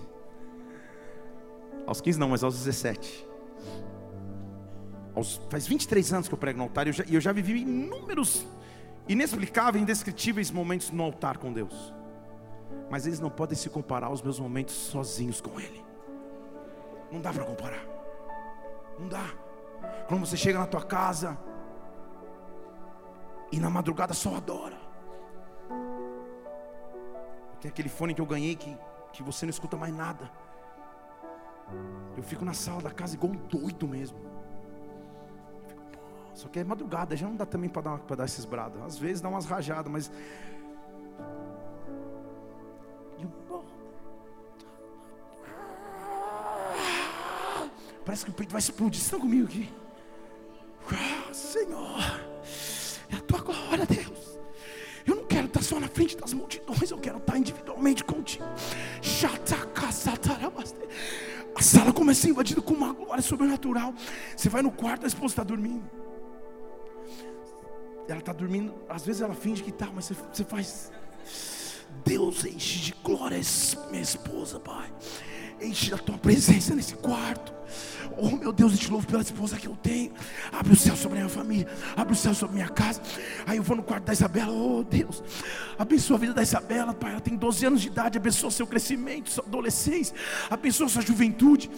[1.85, 3.27] Aos 15 não, mas aos 17.
[5.15, 7.61] Aos, faz 23 anos que eu prego no altar e eu já, eu já vivi
[7.61, 8.45] inúmeros
[9.07, 11.93] inexplicáveis, indescritíveis momentos no altar com Deus.
[12.89, 15.83] Mas eles não podem se comparar aos meus momentos sozinhos com Ele.
[17.11, 17.85] Não dá para comparar.
[18.99, 19.25] Não dá.
[20.07, 21.37] Quando você chega na tua casa
[23.51, 24.77] e na madrugada só adora.
[27.61, 28.77] Tem aquele fone que eu ganhei que,
[29.11, 30.29] que você não escuta mais nada.
[32.15, 34.17] Eu fico na sala da casa igual um doido mesmo.
[36.37, 38.79] Só que é madrugada, já não dá também para dar, dar esses brados.
[38.83, 40.11] Às vezes dá umas rajadas, mas.
[48.05, 49.01] Parece que o peito vai explodir.
[49.01, 49.67] Estão comigo aqui?
[50.91, 51.99] Ah, Senhor,
[53.11, 54.39] é a tua glória, Deus.
[55.07, 58.45] Eu não quero estar só na frente das multidões, eu quero estar individualmente contigo.
[61.55, 63.91] A sala começa invadida com uma glória sobrenatural.
[64.35, 66.06] Você vai no quarto, a esposa está dormindo.
[68.07, 70.91] Ela está dormindo, às vezes ela finge que está, mas você, você faz.
[72.05, 73.39] Deus enche de glória
[73.89, 74.91] minha esposa, Pai.
[75.61, 77.53] Enche da tua presença nesse quarto.
[78.15, 80.11] Oh meu Deus, eu te louvo pela esposa que eu tenho.
[80.51, 81.67] Abre o céu sobre a minha família.
[81.95, 83.01] Abre o céu sobre a minha casa.
[83.45, 84.51] Aí eu vou no quarto da Isabela.
[84.51, 85.23] Oh Deus,
[85.77, 87.11] abençoa a vida da Isabela, Pai.
[87.11, 88.17] Ela tem 12 anos de idade.
[88.17, 90.15] Abençoa seu crescimento, sua adolescência.
[90.49, 91.69] Abençoa sua juventude.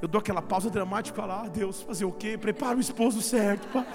[0.00, 2.38] Eu dou aquela pausa dramática falo: Ah, Deus, fazer o quê?
[2.38, 3.86] Prepara o esposo certo, Pai.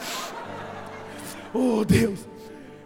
[1.53, 2.27] Oh Deus.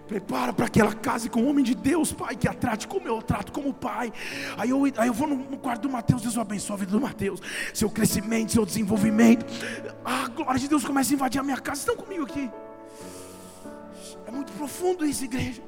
[0.07, 3.07] Prepara para que ela case com um homem de Deus, Pai, que a trate como
[3.07, 4.11] eu trato como Pai.
[4.57, 6.99] Aí eu, aí eu vou no, no quarto do Mateus, Deus abençoe a vida do
[6.99, 7.41] Mateus,
[7.73, 9.45] seu crescimento, seu desenvolvimento.
[10.03, 11.79] A glória de Deus começa a invadir a minha casa.
[11.79, 12.51] Estão comigo aqui?
[14.27, 15.61] É muito profundo isso, igreja.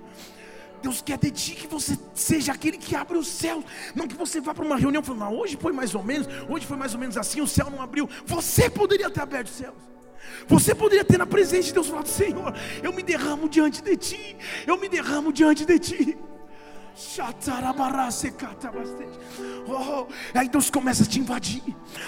[0.81, 3.63] Deus quer de ti que você seja aquele que abre os céus.
[3.95, 6.65] Não que você vá para uma reunião fale, não, hoje foi mais ou menos, hoje
[6.65, 8.07] foi mais ou menos assim, o céu não abriu.
[8.25, 9.94] Você poderia ter aberto os céus.
[10.47, 12.53] Você poderia ter na presença de Deus falado: Senhor,
[12.83, 16.17] eu me derramo diante de Ti, eu me derramo diante de Ti.
[19.67, 21.61] Oh, aí Deus começa a te invadir.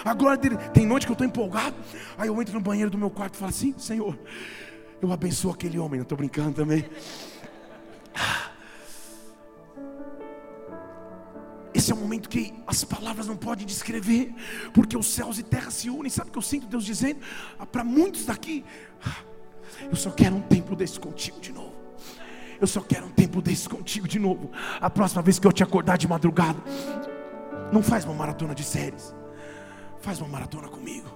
[0.06, 1.76] Agora tem noite que eu estou empolgado.
[2.18, 4.18] Aí eu entro no banheiro do meu quarto e falo assim: Senhor,
[5.02, 6.00] eu abençoo aquele homem.
[6.00, 6.86] Não estou brincando também.
[11.88, 14.36] Esse é o momento que as palavras não podem descrever,
[14.74, 16.10] porque os céus e terra se unem.
[16.10, 17.22] Sabe o que eu sinto Deus dizendo?
[17.58, 18.66] Ah, Para muitos daqui,
[19.06, 19.16] ah,
[19.90, 21.72] eu só quero um tempo desse contigo de novo.
[22.60, 24.52] Eu só quero um tempo desse contigo de novo.
[24.82, 26.62] A próxima vez que eu te acordar de madrugada,
[27.72, 29.16] não faz uma maratona de séries,
[30.02, 31.08] faz uma maratona comigo.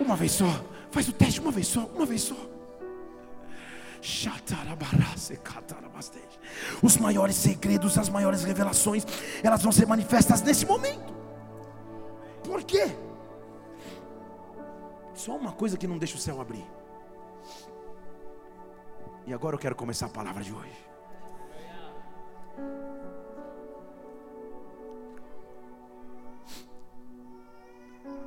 [0.00, 2.57] Uma vez só, faz o teste uma vez só, uma vez só.
[6.82, 9.04] Os maiores segredos, as maiores revelações,
[9.42, 11.12] elas vão ser manifestas nesse momento.
[12.44, 12.90] Por quê?
[15.14, 16.64] Só uma coisa que não deixa o céu abrir.
[19.26, 20.88] E agora eu quero começar a palavra de hoje.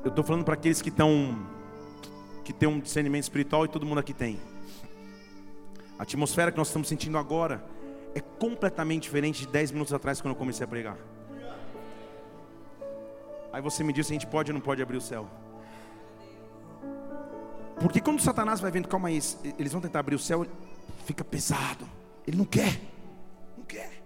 [0.04, 1.48] Eu estou falando para aqueles que estão
[2.44, 4.40] que têm um discernimento espiritual e todo mundo aqui tem.
[6.02, 7.64] A atmosfera que nós estamos sentindo agora
[8.16, 10.98] é completamente diferente de 10 minutos atrás quando eu comecei a pregar.
[13.54, 15.30] Aí você me diz se a gente pode ou não pode abrir o céu.
[17.80, 19.20] Porque quando Satanás vai vendo, calma aí,
[19.60, 20.44] eles vão tentar abrir o céu,
[21.06, 21.88] fica pesado.
[22.26, 22.82] Ele não quer.
[23.56, 24.02] Não quer.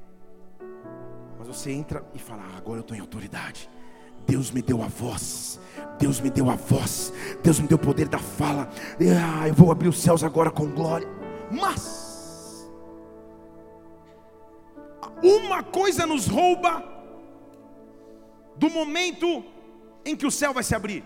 [1.39, 3.69] Mas você entra e fala: ah, agora eu estou em autoridade.
[4.27, 5.61] Deus me deu a voz.
[5.97, 7.13] Deus me deu a voz.
[7.41, 8.69] Deus me deu o poder da fala.
[8.99, 11.23] Ah, eu vou abrir os céus agora com glória.
[11.51, 12.05] Mas
[15.21, 16.83] uma coisa nos rouba
[18.55, 19.43] do momento
[20.03, 21.03] em que o céu vai se abrir.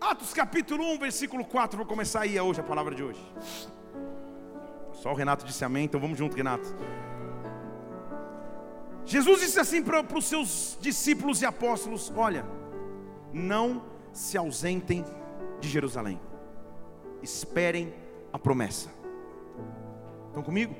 [0.00, 3.20] Atos capítulo 1, versículo 4, vou começar aí hoje a palavra de hoje.
[4.92, 6.74] Só o Renato disse amém, então vamos junto, Renato.
[9.04, 12.44] Jesus disse assim para, para os seus discípulos e apóstolos: Olha,
[13.32, 15.04] não se ausentem
[15.60, 16.20] de Jerusalém,
[17.22, 17.94] esperem
[18.32, 18.95] a promessa
[20.36, 20.76] Estão comigo?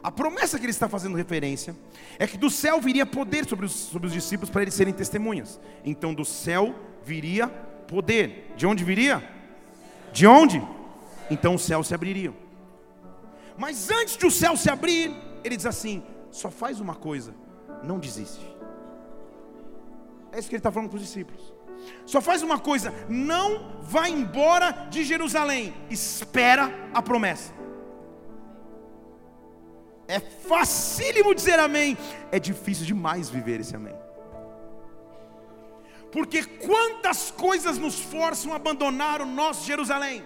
[0.00, 1.74] A promessa que ele está fazendo referência
[2.16, 5.58] é que do céu viria poder sobre os, sobre os discípulos para eles serem testemunhas.
[5.84, 7.48] Então do céu viria
[7.88, 8.54] poder.
[8.56, 9.28] De onde viria?
[10.12, 10.62] De onde?
[11.28, 12.32] Então o céu se abriria.
[13.56, 17.34] Mas antes de o céu se abrir, ele diz assim: só faz uma coisa,
[17.82, 18.46] não desiste.
[20.30, 21.52] É isso que ele está falando para os discípulos.
[22.06, 27.57] Só faz uma coisa, não vá embora de Jerusalém, espera a promessa.
[30.08, 31.96] É facílimo dizer amém,
[32.32, 33.94] é difícil demais viver esse amém.
[36.10, 40.24] Porque quantas coisas nos forçam a abandonar o nosso Jerusalém?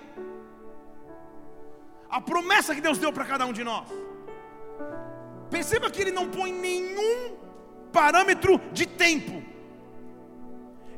[2.08, 3.88] A promessa que Deus deu para cada um de nós.
[5.50, 7.36] Perceba que Ele não põe nenhum
[7.92, 9.42] parâmetro de tempo.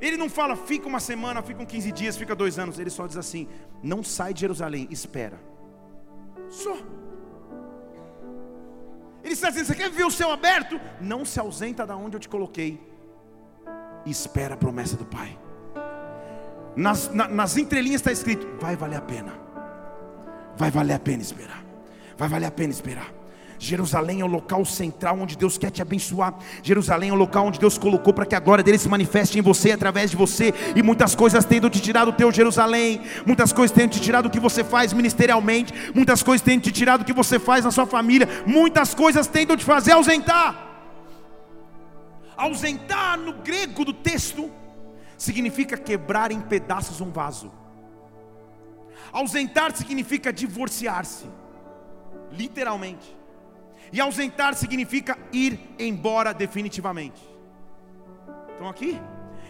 [0.01, 2.79] Ele não fala, fica uma semana, fica 15 dias, fica dois anos.
[2.79, 3.49] Ele só diz assim:
[3.83, 5.41] não sai de Jerusalém, espera.
[6.51, 6.77] Só.
[9.35, 10.81] Está dizendo: Você quer ver o céu aberto?
[11.01, 12.81] Não se ausenta da onde eu te coloquei.
[14.07, 15.39] E espera a promessa do Pai.
[16.77, 19.33] nas, na, nas entrelinhas está escrito: vai valer a pena,
[20.57, 21.65] vai valer a pena esperar,
[22.17, 23.13] vai valer a pena esperar.
[23.59, 26.35] Jerusalém é o local central onde Deus quer te abençoar.
[26.63, 29.43] Jerusalém é o local onde Deus colocou para que a glória dele se manifeste em
[29.43, 30.53] você, através de você.
[30.75, 34.31] E muitas coisas tendo te tirado do teu Jerusalém, muitas coisas tendo te tirado do
[34.31, 37.87] que você faz ministerialmente, muitas coisas tendo te tirado do que você faz na sua
[37.87, 40.73] família, muitas coisas tendo te fazer ausentar.
[42.37, 44.51] Ausentar no grego do texto
[45.17, 47.51] significa quebrar em pedaços um vaso.
[49.13, 51.27] Ausentar significa divorciar-se,
[52.33, 53.17] literalmente.
[53.93, 57.21] E ausentar significa ir embora definitivamente.
[58.53, 59.01] Estão aqui?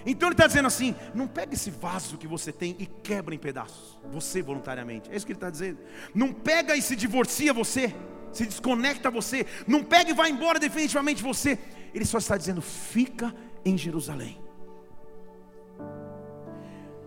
[0.06, 3.38] Então ele está dizendo assim: não pega esse vaso que você tem e quebra em
[3.38, 5.10] pedaços, você voluntariamente.
[5.10, 5.78] É isso que ele está dizendo.
[6.14, 7.94] Não pega e se divorcia você,
[8.32, 9.46] se desconecta você.
[9.66, 11.58] Não pega e vai embora definitivamente você.
[11.94, 14.38] Ele só está dizendo: fica em Jerusalém.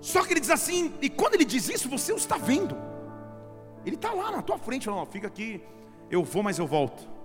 [0.01, 2.77] Só que ele diz assim, e quando ele diz isso, você o está vendo.
[3.85, 5.61] Ele está lá na tua frente, falando: fica aqui,
[6.09, 7.16] eu vou, mas eu volto.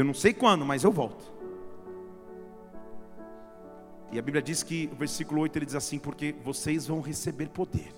[0.00, 1.30] Eu não sei quando, mas eu volto.
[4.10, 7.50] E a Bíblia diz que, o versículo 8 ele diz assim: Porque vocês vão receber
[7.50, 7.92] poder,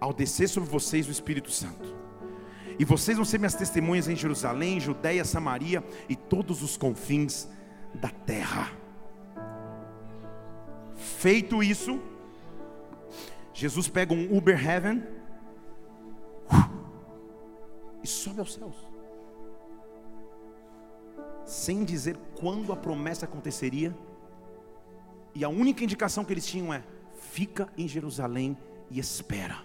[0.00, 1.96] ao descer sobre vocês o Espírito Santo,
[2.80, 7.48] e vocês vão ser minhas testemunhas em Jerusalém, Judéia, Samaria e todos os confins
[7.94, 8.72] da terra.
[10.96, 12.02] Feito isso,
[13.54, 15.00] Jesus pega um Uber Heaven
[18.02, 18.89] e sobe aos céus
[21.50, 23.92] sem dizer quando a promessa aconteceria.
[25.34, 28.56] E a única indicação que eles tinham é: fica em Jerusalém
[28.88, 29.58] e espera.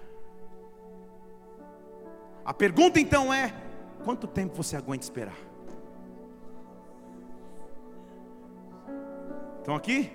[2.43, 3.53] A pergunta então é:
[4.03, 5.37] quanto tempo você aguenta esperar?
[9.59, 10.11] Estão aqui?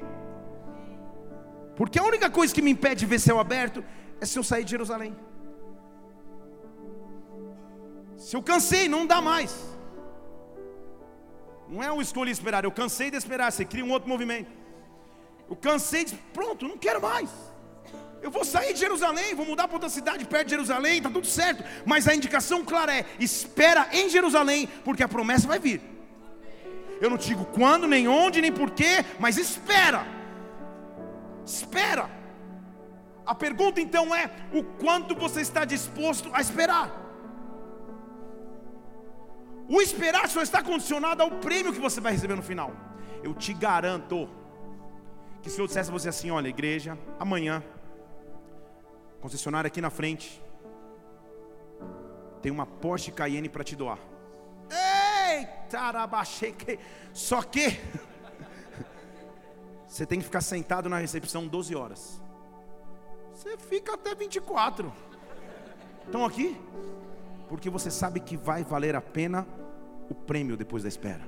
[1.76, 3.84] Porque a única coisa que me impede de ver céu aberto
[4.20, 5.16] é se eu sair de Jerusalém.
[8.16, 9.69] Se eu cansei, não dá mais.
[11.70, 14.50] Não é um escolhi esperar, eu cansei de esperar, você cria um outro movimento.
[15.48, 17.30] Eu cansei de, pronto, não quero mais.
[18.20, 21.26] Eu vou sair de Jerusalém, vou mudar para outra cidade perto de Jerusalém, está tudo
[21.26, 21.64] certo.
[21.86, 25.80] Mas a indicação clara é: espera em Jerusalém, porque a promessa vai vir.
[27.00, 30.04] Eu não digo quando, nem onde, nem porquê, mas espera.
[31.46, 32.10] Espera.
[33.24, 37.09] A pergunta então é: o quanto você está disposto a esperar?
[39.72, 42.72] O esperar só está condicionado ao prêmio que você vai receber no final.
[43.22, 44.28] Eu te garanto
[45.40, 47.62] que se eu dissesse a você assim, olha, igreja, amanhã,
[49.20, 50.42] concessionária aqui na frente,
[52.42, 54.00] tem uma Porsche Cayenne para te doar.
[54.68, 55.78] Eita.
[57.12, 57.78] Só que
[59.86, 62.20] você tem que ficar sentado na recepção 12 horas.
[63.32, 64.92] Você fica até 24.
[66.06, 66.60] Estão aqui?
[67.50, 69.44] Porque você sabe que vai valer a pena
[70.08, 71.24] o prêmio depois da espera.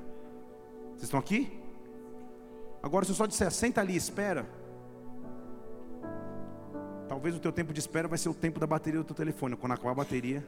[0.91, 1.61] Vocês estão aqui?
[2.81, 4.47] Agora, se eu só disser, senta ali, espera.
[7.09, 9.57] Talvez o teu tempo de espera vai ser o tempo da bateria do teu telefone.
[9.57, 10.47] Quando acabar a bateria,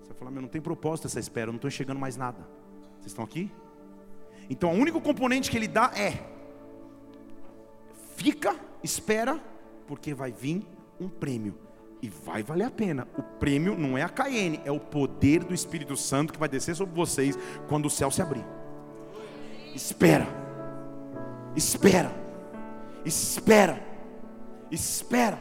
[0.00, 2.40] você vai falar: Meu, não tem propósito essa espera, eu não estou enxergando mais nada.
[2.94, 3.52] Vocês estão aqui?
[4.48, 6.26] Então, o único componente que ele dá é:
[8.16, 9.38] fica, espera,
[9.86, 10.66] porque vai vir
[10.98, 11.54] um prêmio.
[12.02, 13.06] E vai valer a pena.
[13.16, 16.74] O prêmio não é a Cayenne, é o poder do Espírito Santo que vai descer
[16.74, 17.38] sobre vocês
[17.68, 18.44] quando o céu se abrir.
[19.74, 20.26] Espera.
[21.54, 22.10] Espera.
[23.04, 23.82] Espera.
[24.70, 25.38] Espera.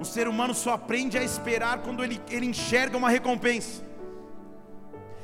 [0.00, 3.82] O ser humano só aprende a esperar quando ele, ele enxerga uma recompensa.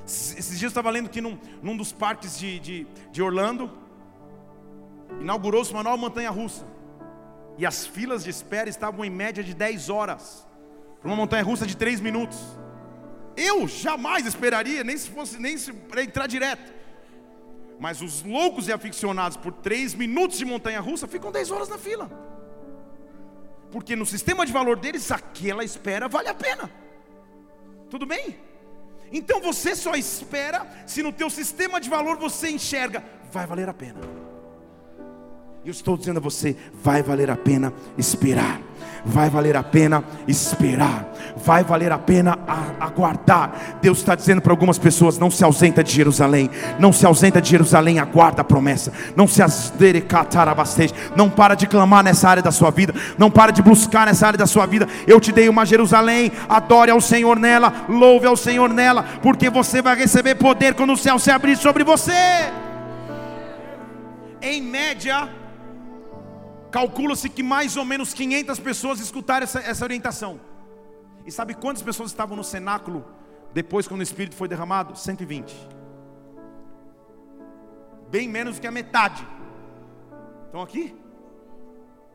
[0.05, 3.71] Esses dias eu estava lendo que num, num dos parques de, de, de Orlando,
[5.21, 6.67] inaugurou-se uma nova montanha russa.
[7.57, 10.47] E as filas de espera estavam em média de 10 horas.
[11.01, 12.39] Para uma montanha russa de 3 minutos.
[13.37, 16.73] Eu jamais esperaria, nem se fosse nem se para entrar direto.
[17.79, 21.79] Mas os loucos e aficionados por 3 minutos de montanha russa ficam 10 horas na
[21.79, 22.11] fila.
[23.71, 26.71] Porque no sistema de valor deles, aquela espera vale a pena.
[27.91, 28.39] Tudo bem?
[29.13, 33.75] Então você só espera se no teu sistema de valor você enxerga, vai valer a
[33.75, 34.01] pena.
[35.65, 38.61] Eu estou dizendo a você: vai valer a pena esperar.
[39.07, 42.39] Vai valer a pena esperar, vai valer a pena
[42.81, 43.77] aguardar.
[43.83, 46.49] Deus está dizendo para algumas pessoas: não se ausenta de Jerusalém,
[46.79, 49.43] não se ausenta de Jerusalém, aguarda a promessa, não se
[51.15, 54.39] não para de clamar nessa área da sua vida, não para de buscar nessa área
[54.39, 54.89] da sua vida.
[55.07, 59.83] Eu te dei uma Jerusalém, adore ao Senhor nela, louve ao Senhor nela, porque você
[59.83, 62.51] vai receber poder quando o céu se abrir sobre você.
[64.41, 65.29] Em média,
[66.75, 70.41] calcula-se que mais ou menos 500 pessoas escutaram essa, essa orientação.
[71.25, 73.05] E sabe quantas pessoas estavam no cenáculo
[73.53, 74.99] depois, quando o Espírito foi derramado?
[74.99, 75.55] 120.
[78.11, 79.25] Bem menos que a metade.
[80.47, 80.93] Estão aqui?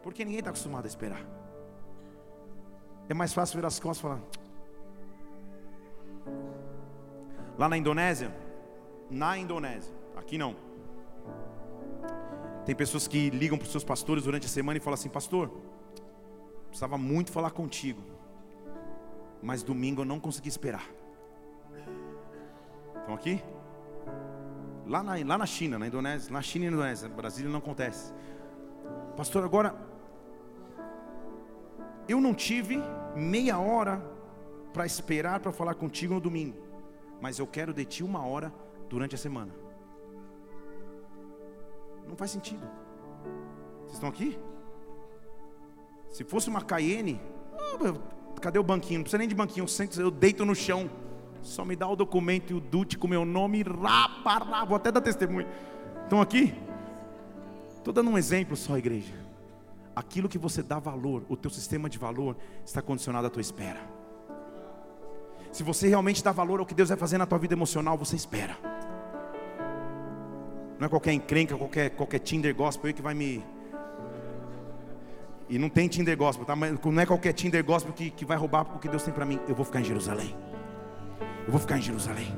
[0.04, 1.22] Porque ninguém está acostumado a esperar.
[3.08, 4.20] É mais fácil virar as costas e falar.
[7.58, 8.36] Lá na Indonésia,
[9.10, 10.54] na Indonésia, aqui não.
[12.70, 15.50] Tem pessoas que ligam para os seus pastores durante a semana e falam assim: Pastor,
[16.68, 18.00] precisava muito falar contigo,
[19.42, 20.88] mas domingo eu não consegui esperar.
[23.00, 23.42] Estão aqui?
[24.86, 28.14] Lá na, lá na China, na Indonésia, na China e na Indonésia, Brasília não acontece.
[29.18, 29.76] Pastor, agora
[32.08, 32.80] eu não tive
[33.16, 34.00] meia hora
[34.72, 36.56] para esperar para falar contigo no domingo,
[37.20, 38.54] mas eu quero de ti uma hora
[38.88, 39.59] durante a semana.
[42.10, 42.68] Não faz sentido.
[43.82, 44.38] Vocês estão aqui?
[46.10, 47.22] Se fosse uma Cayenne,
[47.54, 49.00] oh, cadê o banquinho?
[49.00, 49.66] Não precisa nem de banquinho,
[49.98, 50.90] eu deito no chão.
[51.42, 54.92] Só me dá o documento e o DUT com meu nome, rapa, rapa, vou até
[54.92, 55.48] dar testemunho.
[56.04, 56.54] Estão aqui?
[57.78, 59.14] Estou dando um exemplo só, igreja.
[59.96, 62.36] Aquilo que você dá valor, o teu sistema de valor,
[62.66, 63.80] está condicionado à tua espera.
[65.52, 68.16] Se você realmente dá valor ao que Deus vai fazer na tua vida emocional, você
[68.16, 68.58] espera.
[70.80, 73.44] Não é qualquer encrenca, qualquer, qualquer Tinder gospel aí que vai me.
[75.50, 76.56] E não tem Tinder gospel, tá?
[76.56, 79.26] Mas não é qualquer Tinder gospel que, que vai roubar o que Deus tem para
[79.26, 79.40] mim.
[79.48, 80.34] Eu vou ficar em Jerusalém.
[81.46, 82.34] Eu vou ficar em Jerusalém.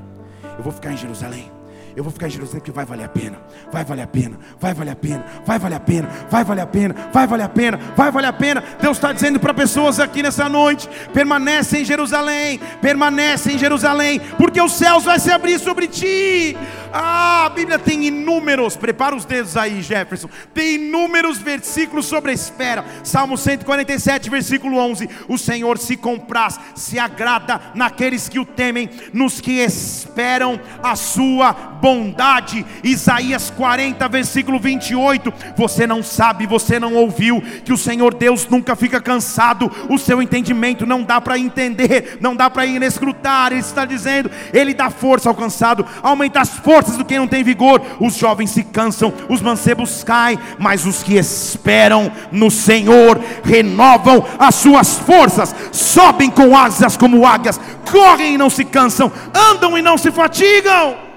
[0.58, 1.52] Eu vou ficar em Jerusalém.
[1.96, 3.40] Eu vou ficar em Jerusalém porque vai valer a pena.
[3.72, 4.38] Vai valer a pena.
[4.60, 5.26] Vai valer a pena.
[5.46, 6.10] Vai valer a pena.
[6.30, 6.96] Vai valer a pena.
[7.12, 7.80] Vai valer a pena.
[7.96, 8.64] Vai valer a pena.
[8.82, 12.60] Deus está dizendo para pessoas aqui nessa noite: permanece em Jerusalém.
[12.82, 14.20] Permanece em Jerusalém.
[14.38, 16.56] Porque os céus vai se abrir sobre ti.
[16.94, 18.76] Ah, a Bíblia tem inúmeros.
[18.76, 20.30] Prepara os dedos aí, Jefferson.
[20.54, 22.86] Tem inúmeros versículos sobre a espera.
[23.04, 25.10] Salmo 147, versículo 11.
[25.28, 31.54] O Senhor se compraz, se agrada naqueles que o temem, nos que esperam a sua
[31.82, 32.66] bondade.
[32.84, 35.34] Isaías 40, versículo 28.
[35.58, 40.22] Você não sabe, você não ouviu que o Senhor Deus nunca fica cansado, o seu
[40.22, 43.52] entendimento não dá para entender, não dá para escrutar.
[43.52, 47.44] Ele está dizendo, ele dá força ao cansado, aumenta as forças do que não tem
[47.44, 47.82] vigor.
[48.00, 54.56] Os jovens se cansam, os mancebos caem, mas os que esperam no Senhor renovam as
[54.56, 57.60] suas forças, sobem com asas como águias,
[57.90, 61.11] correm e não se cansam, andam e não se fatigam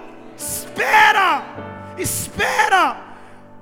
[0.75, 1.43] espera,
[1.97, 2.97] espera.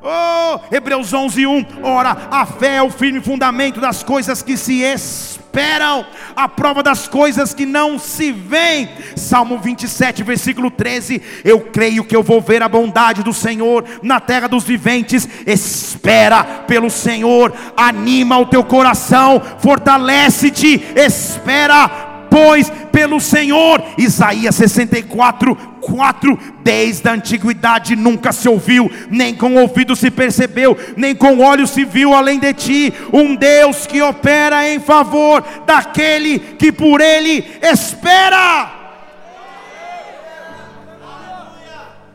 [0.04, 1.66] Oh, Hebreus 11, 1.
[1.82, 6.04] Ora, a fé é o firme fundamento das coisas que se esperam,
[6.34, 8.88] a prova das coisas que não se veem.
[9.14, 11.22] Salmo 27, versículo 13.
[11.44, 15.28] Eu creio que eu vou ver a bondade do Senhor na terra dos viventes.
[15.46, 23.84] Espera pelo Senhor, anima o teu coração, fortalece-te, espera pois, pelo Senhor.
[23.98, 26.38] Isaías 64, 4.
[26.64, 31.84] Desde a antiguidade nunca se ouviu, nem com ouvido se percebeu, nem com olhos se
[31.84, 38.81] viu além de ti, um Deus que opera em favor daquele que por ele espera.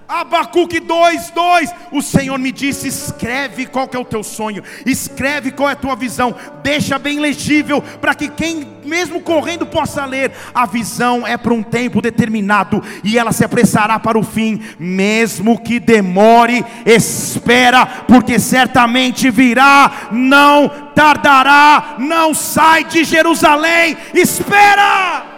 [0.08, 1.76] Abacuque 2, 2.
[1.92, 5.76] O Senhor me disse: escreve qual que é o teu sonho, escreve qual é a
[5.76, 6.34] tua visão,
[6.64, 10.32] deixa bem legível, para que quem mesmo correndo possa ler.
[10.54, 15.60] A visão é para um tempo determinado e ela se apressará para o fim, mesmo
[15.60, 25.38] que demore, espera, porque certamente virá, não tardará, não sai de Jerusalém, espera.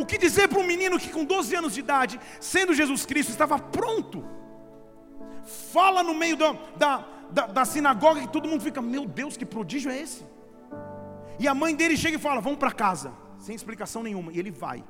[0.00, 3.30] O que dizer para um menino que com 12 anos de idade, sendo Jesus Cristo,
[3.30, 4.24] estava pronto?
[5.72, 9.44] Fala no meio da, da, da, da sinagoga que todo mundo fica, meu Deus, que
[9.44, 10.24] prodígio é esse?
[11.38, 14.32] E a mãe dele chega e fala, vamos para casa, sem explicação nenhuma.
[14.32, 14.82] E ele vai.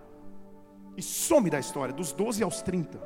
[0.97, 3.01] E some da história, dos 12 aos 30.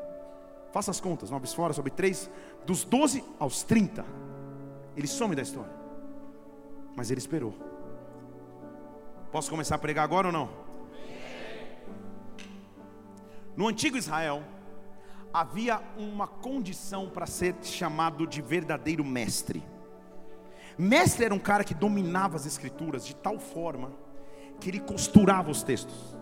[0.72, 2.30] Faça as contas, 9 fora sobre 3,
[2.66, 4.04] dos 12 aos 30.
[4.94, 5.72] Ele some da história.
[6.94, 7.54] Mas ele esperou.
[9.34, 10.48] Posso começar a pregar agora ou não?
[13.56, 14.44] No antigo Israel,
[15.32, 19.60] havia uma condição para ser chamado de verdadeiro mestre.
[20.78, 23.90] Mestre era um cara que dominava as escrituras de tal forma
[24.60, 26.16] que ele costurava os textos.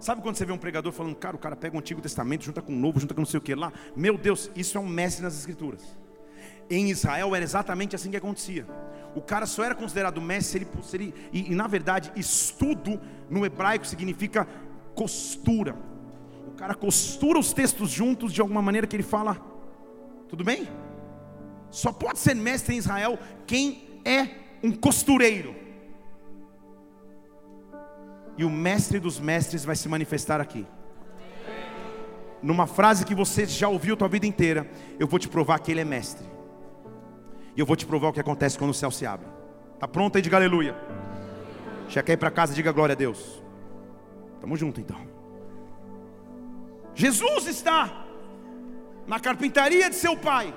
[0.00, 2.62] Sabe quando você vê um pregador falando, cara, o cara pega o Antigo Testamento, junta
[2.62, 3.74] com o Novo, junta com não sei o que lá?
[3.94, 5.98] Meu Deus, isso é um mestre nas escrituras.
[6.70, 8.66] Em Israel era exatamente assim que acontecia.
[9.14, 13.86] O cara só era considerado mestre se ele, e, e, na verdade estudo no hebraico
[13.86, 14.46] significa
[14.94, 15.74] costura.
[16.46, 19.40] O cara costura os textos juntos de alguma maneira que ele fala,
[20.28, 20.68] tudo bem?
[21.70, 24.28] Só pode ser mestre em Israel quem é
[24.62, 25.54] um costureiro.
[28.36, 30.66] E o mestre dos mestres vai se manifestar aqui.
[32.42, 35.72] Numa frase que você já ouviu a tua vida inteira, eu vou te provar que
[35.72, 36.24] ele é mestre.
[37.58, 39.26] E eu vou te provar o que acontece quando o céu se abre.
[39.80, 40.22] Tá pronto aí?
[40.22, 40.76] Diga aleluia.
[41.88, 43.42] Já quer ir para casa, diga glória a Deus.
[44.40, 45.04] Tamo junto então.
[46.94, 48.06] Jesus está
[49.08, 50.54] na carpintaria de seu pai.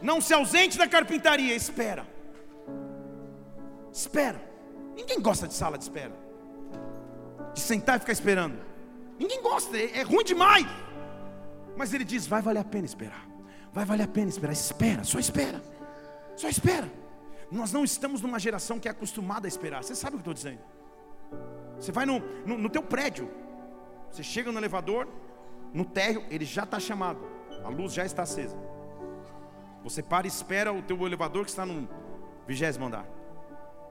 [0.00, 2.06] Não se ausente da carpintaria, espera.
[3.92, 4.40] Espera.
[4.94, 6.12] Ninguém gosta de sala de espera.
[7.52, 8.56] De sentar e ficar esperando.
[9.18, 10.68] Ninguém gosta, é, é ruim demais.
[11.76, 13.26] Mas ele diz: vai valer a pena esperar.
[13.72, 14.52] Vai valer a pena esperar.
[14.52, 15.73] Espera, só espera.
[16.36, 16.90] Só espera.
[17.50, 19.84] Nós não estamos numa geração que é acostumada a esperar.
[19.84, 20.60] Você sabe o que eu estou dizendo?
[21.78, 23.30] Você vai no, no, no teu prédio.
[24.10, 25.08] Você chega no elevador,
[25.72, 27.20] no térreo, ele já está chamado.
[27.64, 28.56] A luz já está acesa.
[29.82, 31.88] Você para e espera o teu elevador que está no
[32.46, 33.06] vigésimo andar.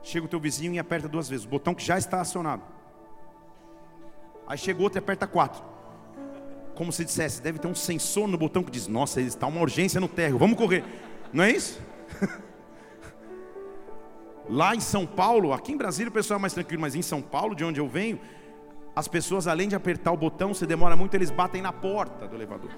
[0.01, 2.63] Chega o teu vizinho e aperta duas vezes, o botão que já está acionado.
[4.47, 5.63] Aí chega outro e aperta quatro.
[6.75, 10.01] Como se dissesse, deve ter um sensor no botão que diz: Nossa, está uma urgência
[10.01, 10.83] no térreo, vamos correr.
[11.31, 11.79] Não é isso?
[14.49, 17.21] Lá em São Paulo, aqui em Brasília o pessoal é mais tranquilo, mas em São
[17.21, 18.19] Paulo, de onde eu venho,
[18.95, 22.35] as pessoas além de apertar o botão, se demora muito, eles batem na porta do
[22.35, 22.69] elevador.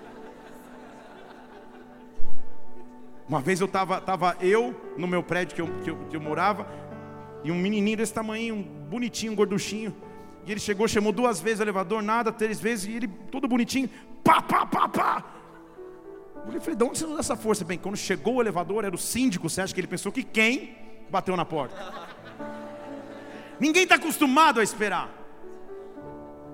[3.27, 6.21] Uma vez eu estava tava eu no meu prédio que eu, que eu, que eu
[6.21, 6.67] morava,
[7.43, 9.95] e um menininho desse tamanho, um bonitinho, um gorduchinho.
[10.45, 13.89] E ele chegou, chamou duas vezes o elevador, nada, três vezes, e ele todo bonitinho,
[14.23, 15.34] pá, pá, pá, pá.
[16.53, 17.65] Eu falei, de onde você usa essa força?
[17.65, 20.77] Bem, quando chegou o elevador, era o síndico, você acha que ele pensou que quem
[21.09, 21.75] bateu na porta?
[23.59, 25.09] Ninguém está acostumado a esperar.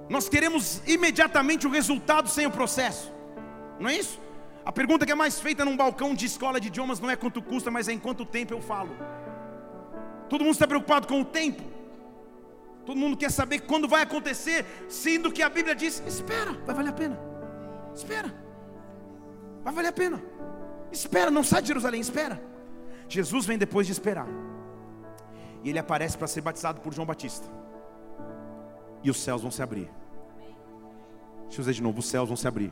[0.09, 3.11] Nós queremos imediatamente o resultado sem o processo,
[3.79, 4.19] não é isso?
[4.65, 7.41] A pergunta que é mais feita num balcão de escola de idiomas não é quanto
[7.41, 8.95] custa, mas é em quanto tempo eu falo.
[10.29, 11.63] Todo mundo está preocupado com o tempo.
[12.85, 16.89] Todo mundo quer saber quando vai acontecer, sendo que a Bíblia diz: espera, vai valer
[16.89, 17.19] a pena.
[17.95, 18.33] Espera,
[19.63, 20.21] vai valer a pena.
[20.91, 22.41] Espera, não sai de Jerusalém, espera.
[23.07, 24.27] Jesus vem depois de esperar,
[25.63, 27.45] e ele aparece para ser batizado por João Batista,
[29.03, 29.89] e os céus vão se abrir.
[31.43, 32.71] Deixa eu dizer de novo: os céus vão se abrir.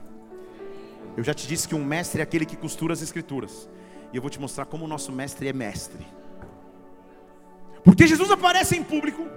[1.18, 3.70] Eu já te disse que um mestre é aquele que costura as escrituras,
[4.14, 6.08] e eu vou te mostrar como o nosso mestre é mestre.
[7.84, 9.28] Porque Jesus aparece em público.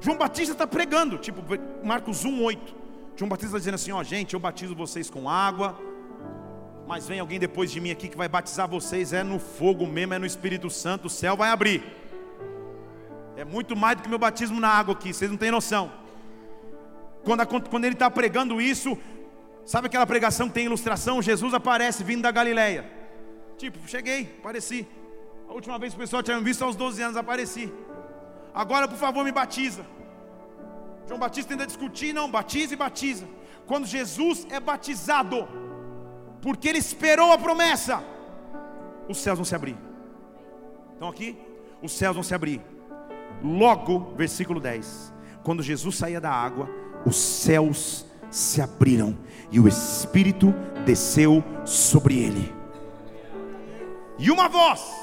[0.00, 1.42] João Batista está pregando, tipo
[1.84, 2.74] Marcos 1, 8.
[3.16, 5.78] João Batista está dizendo assim: Ó, gente, eu batizo vocês com água,
[6.90, 10.14] mas vem alguém depois de mim aqui que vai batizar vocês, é no fogo mesmo,
[10.14, 11.84] é no Espírito Santo, o céu vai abrir.
[13.36, 15.92] É muito mais do que meu batismo na água aqui, vocês não têm noção.
[17.22, 18.98] Quando, quando ele está pregando isso,
[19.64, 21.22] sabe aquela pregação que tem ilustração?
[21.22, 22.90] Jesus aparece vindo da Galileia.
[23.56, 24.84] Tipo, cheguei, apareci.
[25.48, 27.72] A última vez que o pessoal tinha visto aos 12 anos, apareci.
[28.52, 29.86] Agora, por favor, me batiza.
[31.06, 33.28] João Batista tenta discutir, não, batiza e batiza.
[33.64, 35.69] Quando Jesus é batizado,
[36.40, 38.02] porque ele esperou a promessa,
[39.08, 39.76] os céus vão se abrir.
[40.96, 41.36] Então aqui,
[41.82, 42.60] os céus vão se abrir.
[43.42, 45.12] Logo, versículo 10.
[45.42, 46.68] Quando Jesus saía da água,
[47.06, 49.16] os céus se abriram
[49.50, 52.54] e o Espírito desceu sobre ele.
[54.18, 55.00] E uma voz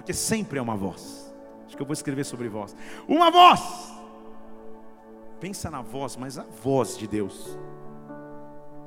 [0.00, 1.32] porque sempre é uma voz.
[1.66, 2.74] Acho que eu vou escrever sobre voz.
[3.06, 3.60] Uma voz.
[5.38, 7.58] Pensa na voz, mas a voz de Deus.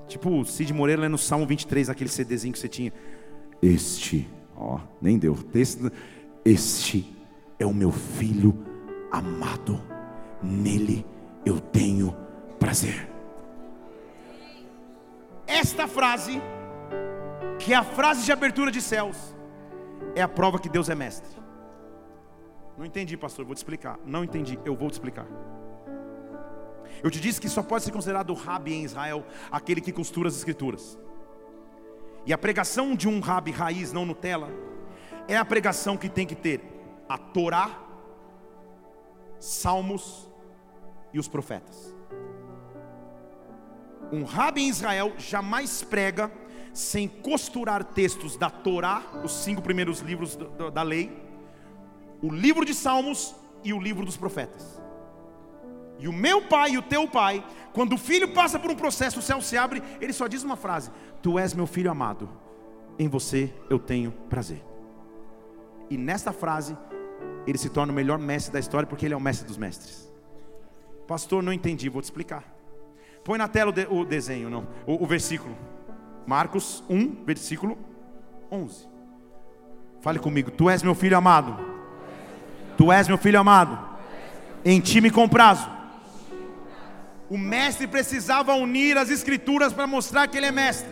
[0.08, 2.94] Tipo o Cid Moreira no Salmo 23, aquele CDzinho que você tinha.
[3.62, 5.38] Este, ó, nem deu.
[5.54, 5.92] Este,
[6.44, 7.16] este
[7.58, 8.54] é o meu filho
[9.12, 9.82] amado.
[10.42, 11.06] Nele
[11.46, 12.16] eu tenho
[12.60, 13.10] prazer.
[15.48, 16.42] Esta frase,
[17.60, 19.36] que é a frase de abertura de céus,
[20.16, 21.30] é a prova que Deus é mestre.
[22.78, 24.00] Não entendi, pastor, vou te explicar.
[24.06, 25.28] Não entendi, eu vou te explicar.
[27.04, 30.38] Eu te disse que só pode ser considerado rabi em Israel aquele que costura as
[30.38, 30.98] escrituras.
[32.26, 34.50] E a pregação de um rabi raiz, não Nutella,
[35.28, 36.62] é a pregação que tem que ter
[37.10, 37.80] a Torá,
[39.38, 40.32] Salmos
[41.14, 41.94] e os profetas.
[44.10, 46.32] Um rabi em Israel jamais prega
[46.74, 50.38] sem costurar textos da Torá, os cinco primeiros livros
[50.74, 51.12] da lei,
[52.22, 54.83] o livro de Salmos e o livro dos profetas.
[56.04, 57.42] E o meu pai e o teu pai,
[57.72, 60.58] quando o filho passa por um processo, o céu se abre, ele só diz uma
[60.58, 60.92] frase:
[61.22, 62.30] Tu és meu filho amado,
[63.00, 64.62] em você eu tenho prazer.
[65.90, 66.78] E nesta frase,
[67.48, 70.14] ele se torna o melhor mestre da história, porque ele é o mestre dos mestres.
[71.08, 72.44] Pastor, não entendi, vou te explicar.
[73.24, 75.56] Põe na tela o, de, o desenho, não, o, o versículo.
[76.28, 77.78] Marcos 1, versículo
[78.52, 78.90] 11.
[80.02, 81.58] Fale comigo, tu és meu filho amado.
[82.76, 83.80] Tu és meu filho amado.
[84.66, 85.83] Em ti me comprazo.
[87.34, 90.92] O mestre precisava unir as escrituras para mostrar que ele é mestre.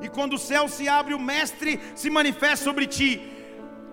[0.00, 3.20] E quando o céu se abre, o mestre se manifesta sobre ti.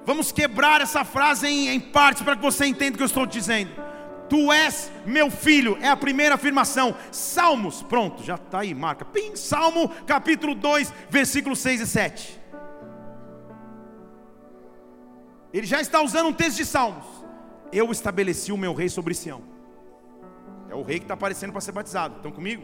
[0.06, 3.26] Vamos quebrar essa frase em, em partes para que você entenda o que eu estou
[3.26, 3.70] dizendo.
[4.30, 6.95] Tu és meu filho, é a primeira afirmação.
[7.12, 9.04] Salmos, pronto, já está aí, marca.
[9.04, 12.39] Pim, Salmo capítulo 2, versículos 6 e 7.
[15.54, 17.04] Ele já está usando um texto de Salmos.
[17.74, 19.51] Eu estabeleci o meu rei sobre Sião.
[20.72, 22.15] É o rei que está aparecendo para ser batizado.
[22.15, 22.63] Estão comigo?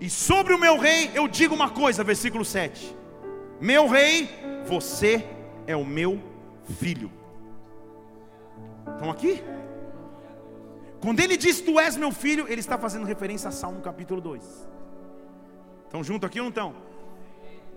[0.00, 2.96] E sobre o meu rei eu digo uma coisa, versículo 7.
[3.60, 4.30] Meu rei,
[4.64, 5.22] você
[5.66, 6.18] é o meu
[6.78, 7.12] filho.
[8.94, 9.44] Estão aqui?
[11.02, 14.42] Quando ele diz tu és meu filho, ele está fazendo referência a Salmo capítulo 2.
[15.84, 16.74] Estão junto aqui ou não estão?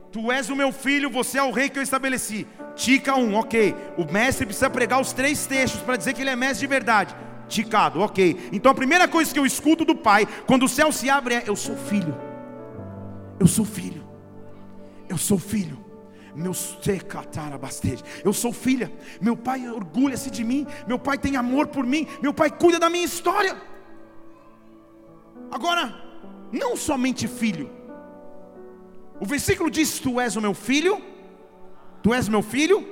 [0.09, 2.47] Tu és o meu filho, você é o rei que eu estabeleci.
[2.75, 3.75] Tica 1, ok.
[3.97, 7.13] O mestre precisa pregar os três textos para dizer que ele é mestre de verdade.
[7.53, 8.49] Ticado, ok.
[8.51, 11.43] Então a primeira coisa que eu escuto do pai, quando o céu se abre, é:
[11.45, 12.15] Eu sou filho.
[13.39, 14.03] Eu sou filho.
[15.07, 15.77] Eu sou filho.
[16.35, 16.51] Meu
[18.25, 18.91] eu sou filha.
[19.21, 20.65] Meu pai orgulha-se de mim.
[20.87, 22.07] Meu pai tem amor por mim.
[22.23, 23.55] Meu pai cuida da minha história.
[25.51, 25.93] Agora,
[26.51, 27.69] não somente filho.
[29.19, 30.99] O versículo diz: Tu és o meu filho.
[32.01, 32.83] Tu és meu filho.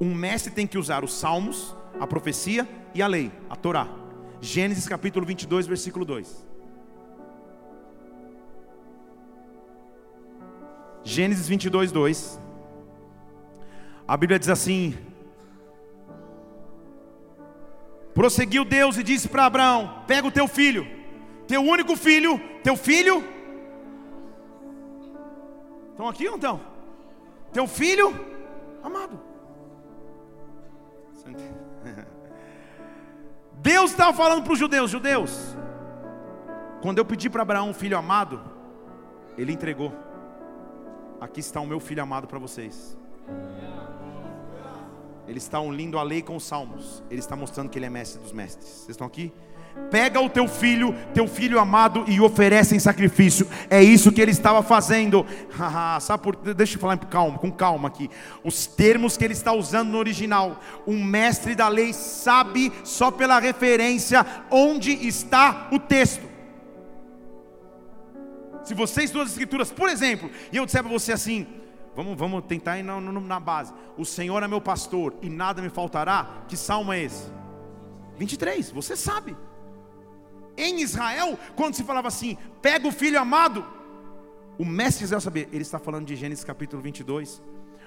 [0.00, 3.86] Um mestre tem que usar os salmos, a profecia e a lei, a Torá.
[4.40, 6.46] Gênesis capítulo 22, versículo 2.
[11.04, 12.40] Gênesis 22, 2.
[14.08, 14.96] A Bíblia diz assim:
[18.14, 20.86] Prosseguiu Deus e disse para Abraão: Pega o teu filho,
[21.46, 23.22] teu único filho, teu filho.
[25.90, 26.60] Estão aqui ou não estão?
[27.52, 28.08] Teu filho
[28.82, 29.29] amado.
[33.62, 35.56] Deus estava falando para os judeus: Judeus,
[36.82, 38.40] quando eu pedi para Abraão um filho amado,
[39.36, 39.92] ele entregou.
[41.20, 42.96] Aqui está o meu filho amado para vocês.
[45.30, 47.04] Ele está unindo a lei com os salmos.
[47.08, 48.68] Ele está mostrando que ele é mestre dos mestres.
[48.68, 49.32] Vocês estão aqui?
[49.88, 53.46] Pega o teu filho, teu filho amado, e oferece em sacrifício.
[53.70, 55.24] É isso que ele estava fazendo.
[56.00, 58.10] Sabe por, deixa eu falar com calma, com calma aqui.
[58.42, 60.58] Os termos que ele está usando no original.
[60.84, 66.28] Um mestre da lei sabe só pela referência onde está o texto.
[68.64, 71.46] Se você estuda as escrituras, por exemplo, e eu disser para você assim,
[71.94, 73.72] vamos, vamos tentar ir na, na base.
[73.96, 76.44] O Senhor é meu pastor e nada me faltará.
[76.48, 77.30] Que salmo é esse?
[78.16, 79.36] 23, você sabe.
[80.56, 83.64] Em Israel, quando se falava assim, pega o filho amado,
[84.58, 87.42] o mestre Israel saber, ele está falando de Gênesis capítulo 22,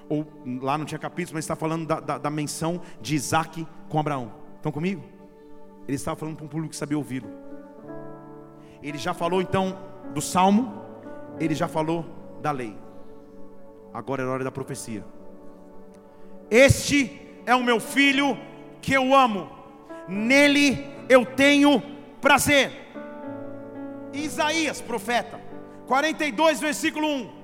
[0.09, 0.25] ou
[0.61, 4.33] lá não tinha capítulo, mas está falando da, da, da menção de Isaac com Abraão.
[4.55, 5.03] Estão comigo?
[5.87, 7.29] Ele estava falando para um público que sabia ouvi-lo.
[8.81, 9.77] Ele já falou então
[10.13, 10.81] do salmo,
[11.39, 12.05] ele já falou
[12.41, 12.75] da lei.
[13.93, 15.05] Agora é a hora da profecia.
[16.49, 18.37] Este é o meu filho
[18.81, 19.49] que eu amo,
[20.07, 21.81] nele eu tenho
[22.19, 22.71] prazer.
[24.13, 25.39] Isaías, profeta,
[25.87, 27.43] 42, versículo 1.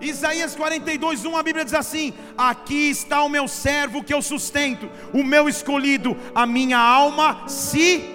[0.00, 4.90] Isaías 42, 1, a Bíblia diz assim: Aqui está o meu servo que eu sustento,
[5.12, 8.14] o meu escolhido, a minha alma se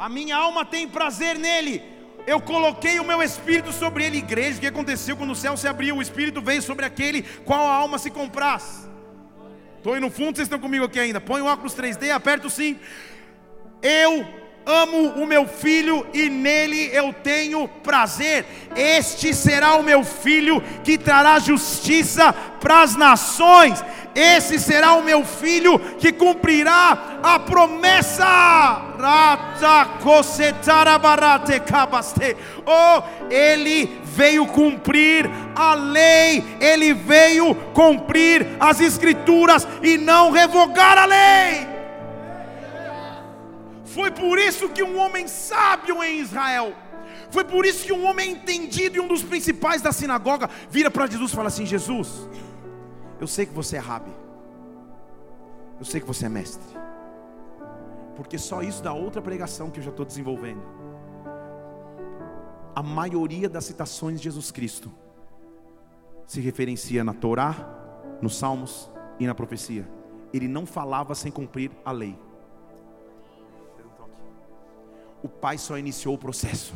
[0.00, 1.82] a minha alma tem prazer nele.
[2.26, 4.58] Eu coloquei o meu espírito sobre ele, igreja.
[4.58, 5.96] O que aconteceu quando o céu se abriu?
[5.96, 8.88] O espírito veio sobre aquele qual a alma se compraz.
[9.76, 11.20] Estou aí no fundo, vocês estão comigo aqui ainda.
[11.20, 12.78] Põe o óculos 3D, aperta sim.
[13.82, 14.39] Eu
[14.70, 18.46] amo o meu filho e nele eu tenho prazer.
[18.76, 23.84] Este será o meu filho que trará justiça para as nações.
[24.14, 28.26] Esse será o meu filho que cumprirá a promessa.
[32.66, 41.04] Oh, ele veio cumprir a lei, ele veio cumprir as escrituras e não revogar a
[41.06, 41.79] lei.
[43.94, 46.74] Foi por isso que um homem sábio em Israel,
[47.30, 51.06] foi por isso que um homem entendido e um dos principais da sinagoga vira para
[51.06, 52.28] Jesus e fala assim: Jesus,
[53.20, 54.12] eu sei que você é rabi,
[55.78, 56.62] eu sei que você é mestre,
[58.14, 60.62] porque só isso da outra pregação que eu já estou desenvolvendo.
[62.74, 64.90] A maioria das citações de Jesus Cristo
[66.26, 67.56] se referencia na Torá,
[68.22, 68.88] nos Salmos
[69.18, 69.88] e na profecia.
[70.32, 72.16] Ele não falava sem cumprir a lei.
[75.22, 76.74] O Pai só iniciou o processo.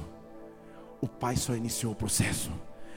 [1.01, 2.51] O Pai só iniciou o processo.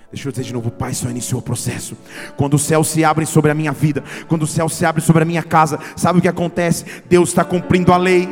[0.09, 1.97] Deixa eu dizer de novo, Pai só iniciou o processo.
[2.37, 5.23] Quando o céu se abre sobre a minha vida, quando o céu se abre sobre
[5.23, 6.85] a minha casa, sabe o que acontece?
[7.09, 8.25] Deus está cumprindo a lei.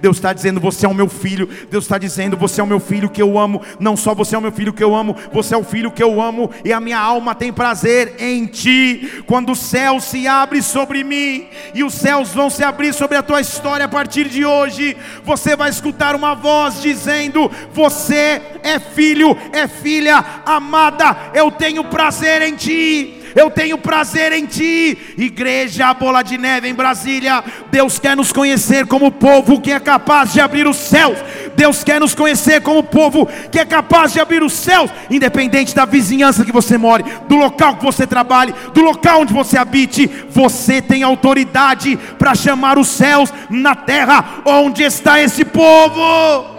[0.00, 1.48] Deus está dizendo: Você é o meu filho.
[1.70, 3.62] Deus está dizendo: Você é o meu filho que eu amo.
[3.78, 6.02] Não só você é o meu filho que eu amo, você é o filho que
[6.02, 6.50] eu amo.
[6.64, 9.22] E a minha alma tem prazer em ti.
[9.24, 13.22] Quando o céu se abre sobre mim, e os céus vão se abrir sobre a
[13.22, 19.36] tua história a partir de hoje, você vai escutar uma voz dizendo: Você é filho,
[19.52, 23.22] é filha amada, eu tenho prazer em ti.
[23.36, 27.44] Eu tenho prazer em ti, igreja Bola de Neve em Brasília.
[27.70, 31.18] Deus quer nos conhecer como povo que é capaz de abrir os céus.
[31.54, 35.84] Deus quer nos conhecer como povo que é capaz de abrir os céus, independente da
[35.84, 40.10] vizinhança que você more, do local que você trabalhe, do local onde você habite.
[40.30, 44.40] Você tem autoridade para chamar os céus na terra.
[44.46, 46.55] Onde está esse povo?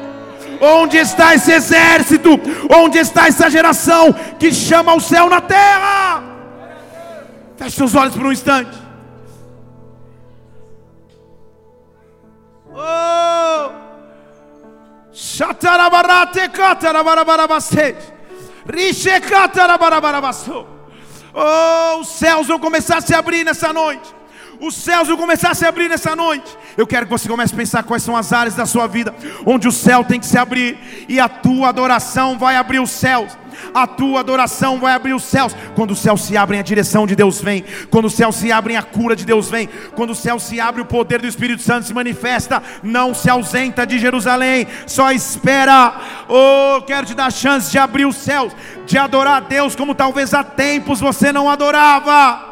[0.62, 2.30] Onde está esse exército?
[2.74, 6.24] Onde está essa geração que chama o céu na terra?
[7.58, 8.78] Feche seus olhos por um instante.
[12.74, 13.72] Oh!
[21.34, 24.18] Oh, os céus vão começar a se abrir nessa noite
[24.60, 26.58] os céus vão começar a se abrir nessa noite.
[26.76, 29.14] Eu quero que você comece a pensar quais são as áreas da sua vida
[29.46, 30.78] onde o céu tem que se abrir
[31.08, 33.38] e a tua adoração vai abrir os céus.
[33.74, 35.56] A tua adoração vai abrir os céus.
[35.76, 37.64] Quando os céus se abrem, a direção de Deus vem.
[37.90, 39.68] Quando os céus se abrem, a cura de Deus vem.
[39.96, 42.62] Quando os céus se abrem, o poder do Espírito Santo se manifesta.
[42.84, 46.00] Não se ausenta de Jerusalém, só espera.
[46.30, 48.54] Oh, quero te dar a chance de abrir os céus,
[48.86, 52.47] de adorar a Deus como talvez há tempos você não adorava.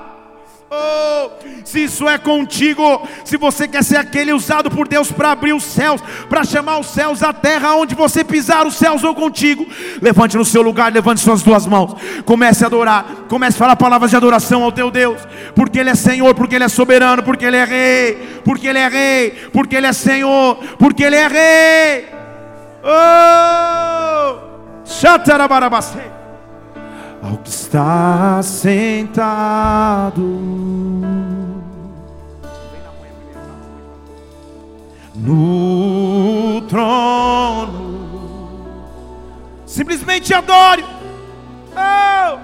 [0.78, 1.30] Oh,
[1.64, 5.64] se isso é contigo, se você quer ser aquele usado por Deus para abrir os
[5.64, 9.66] céus, para chamar os céus à terra, onde você pisar, os céus vão contigo.
[10.02, 11.96] Levante no seu lugar, levante suas duas mãos,
[12.26, 15.22] comece a adorar, comece a falar palavras de adoração ao teu Deus,
[15.56, 18.88] porque Ele é Senhor, porque Ele é soberano, porque Ele é Rei, porque Ele é
[18.88, 22.10] Rei, porque Ele é Senhor, porque Ele é Rei.
[22.84, 24.36] Oh,
[24.86, 26.25] Shatarabarabaste
[27.26, 30.22] ao que está sentado
[35.16, 37.96] no trono.
[39.66, 40.86] Simplesmente adore.
[41.76, 42.38] Oh.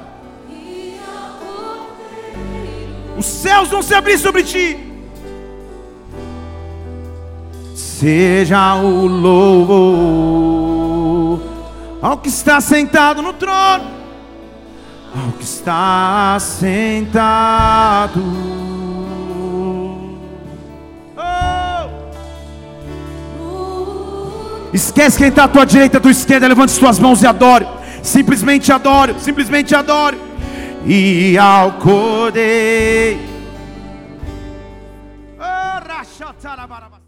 [3.19, 4.79] Os céus vão se abrir sobre ti.
[7.75, 9.91] Seja o louvor
[12.01, 14.00] ao que está sentado no trono
[15.15, 18.21] ao que está sentado.
[21.17, 21.89] Oh!
[24.73, 27.67] Esquece quem está à tua direita, à tua esquerda, levante suas mãos e adore.
[28.01, 30.17] Simplesmente adore, simplesmente adore.
[30.85, 33.19] E ao cordeiro.
[35.39, 37.00] Oh,